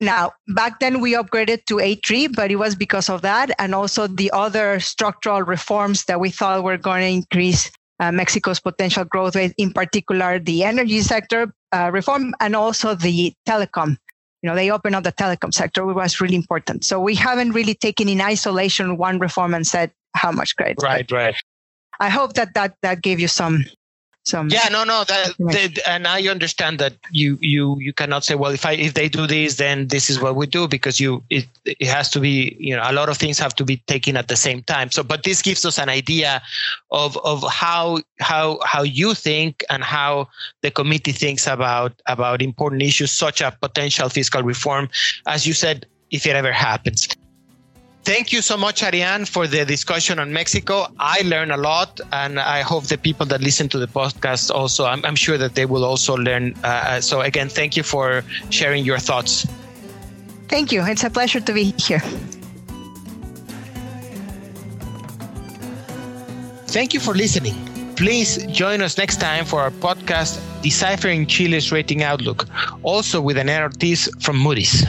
now, 0.00 0.32
back 0.48 0.80
then 0.80 1.00
we 1.00 1.14
upgraded 1.14 1.64
to 1.66 1.76
A3, 1.76 2.34
but 2.34 2.50
it 2.50 2.56
was 2.56 2.74
because 2.74 3.08
of 3.08 3.22
that, 3.22 3.50
and 3.58 3.74
also 3.74 4.08
the 4.08 4.30
other 4.32 4.80
structural 4.80 5.42
reforms 5.42 6.04
that 6.06 6.18
we 6.18 6.30
thought 6.30 6.64
were 6.64 6.76
going 6.76 7.02
to 7.02 7.08
increase 7.08 7.70
uh, 8.00 8.12
Mexico's 8.12 8.60
potential 8.60 9.04
growth 9.04 9.36
rate, 9.36 9.54
in 9.58 9.72
particular 9.72 10.38
the 10.38 10.64
energy 10.64 11.00
sector 11.00 11.52
uh, 11.72 11.90
reform 11.92 12.34
and 12.40 12.54
also 12.54 12.94
the 12.94 13.32
telecom. 13.48 13.96
You 14.42 14.50
know, 14.50 14.54
they 14.54 14.70
opened 14.70 14.94
up 14.94 15.04
the 15.04 15.12
telecom 15.12 15.52
sector, 15.52 15.84
which 15.84 15.96
was 15.96 16.20
really 16.20 16.36
important. 16.36 16.84
So 16.84 17.00
we 17.00 17.14
haven't 17.14 17.52
really 17.52 17.74
taken 17.74 18.08
in 18.08 18.20
isolation 18.20 18.96
one 18.96 19.18
reform 19.18 19.54
and 19.54 19.66
said 19.66 19.90
how 20.14 20.30
much 20.30 20.54
credit. 20.56 20.76
Right, 20.82 21.10
right. 21.10 21.34
I 21.98 22.10
hope 22.10 22.34
that 22.34 22.54
that 22.54 22.76
that 22.82 23.02
gave 23.02 23.18
you 23.18 23.28
some 23.28 23.64
some 24.26 24.48
yeah 24.48 24.68
no 24.70 24.82
no 24.82 25.04
that, 25.04 25.34
that, 25.38 25.78
and 25.86 26.06
i 26.06 26.26
understand 26.28 26.78
that 26.78 26.94
you 27.10 27.38
you 27.40 27.78
you 27.78 27.92
cannot 27.92 28.24
say 28.24 28.34
well 28.34 28.50
if 28.50 28.66
i 28.66 28.72
if 28.72 28.94
they 28.94 29.08
do 29.08 29.26
this 29.26 29.56
then 29.56 29.86
this 29.88 30.10
is 30.10 30.20
what 30.20 30.34
we 30.34 30.46
do 30.46 30.66
because 30.66 30.98
you 30.98 31.22
it 31.30 31.46
it 31.64 31.86
has 31.86 32.10
to 32.10 32.18
be 32.20 32.56
you 32.58 32.74
know 32.74 32.82
a 32.84 32.92
lot 32.92 33.08
of 33.08 33.16
things 33.16 33.38
have 33.38 33.54
to 33.54 33.64
be 33.64 33.76
taken 33.86 34.16
at 34.16 34.28
the 34.28 34.36
same 34.36 34.62
time. 34.62 34.90
So 34.90 35.02
but 35.02 35.22
this 35.22 35.42
gives 35.42 35.64
us 35.64 35.78
an 35.78 35.88
idea 35.88 36.42
of 36.90 37.16
of 37.18 37.44
how 37.50 38.00
how 38.20 38.58
how 38.64 38.82
you 38.82 39.14
think 39.14 39.64
and 39.70 39.82
how 39.82 40.28
the 40.62 40.70
committee 40.70 41.12
thinks 41.12 41.46
about 41.46 41.92
about 42.06 42.42
important 42.42 42.82
issues 42.82 43.12
such 43.12 43.40
a 43.40 43.56
potential 43.60 44.08
fiscal 44.08 44.42
reform. 44.42 44.88
As 45.26 45.46
you 45.46 45.54
said 45.54 45.86
if 46.10 46.26
it 46.26 46.36
ever 46.36 46.52
happens 46.52 47.08
Thank 48.06 48.32
you 48.32 48.40
so 48.40 48.56
much, 48.56 48.84
Ariane, 48.84 49.24
for 49.24 49.48
the 49.48 49.64
discussion 49.64 50.20
on 50.20 50.32
Mexico. 50.32 50.86
I 50.96 51.22
learned 51.22 51.50
a 51.50 51.56
lot, 51.56 52.00
and 52.12 52.38
I 52.38 52.62
hope 52.62 52.84
the 52.84 52.96
people 52.96 53.26
that 53.26 53.40
listen 53.40 53.68
to 53.70 53.80
the 53.80 53.88
podcast 53.88 54.48
also, 54.48 54.86
I'm, 54.86 55.04
I'm 55.04 55.16
sure 55.16 55.36
that 55.36 55.56
they 55.56 55.66
will 55.66 55.84
also 55.84 56.14
learn. 56.14 56.54
Uh, 56.62 56.68
uh, 56.68 57.00
so, 57.00 57.22
again, 57.22 57.48
thank 57.48 57.76
you 57.76 57.82
for 57.82 58.22
sharing 58.50 58.84
your 58.84 58.98
thoughts. 59.00 59.44
Thank 60.46 60.70
you. 60.70 60.86
It's 60.86 61.02
a 61.02 61.10
pleasure 61.10 61.40
to 61.40 61.52
be 61.52 61.74
here. 61.78 61.98
Thank 66.68 66.94
you 66.94 67.00
for 67.00 67.12
listening. 67.12 67.56
Please 67.96 68.46
join 68.52 68.82
us 68.82 68.96
next 68.96 69.16
time 69.16 69.44
for 69.44 69.60
our 69.60 69.72
podcast, 69.72 70.38
Deciphering 70.62 71.26
Chile's 71.26 71.72
Rating 71.72 72.04
Outlook, 72.04 72.46
also 72.84 73.20
with 73.20 73.36
an 73.36 73.50
Ortiz 73.50 74.08
from 74.20 74.38
Moody's. 74.38 74.86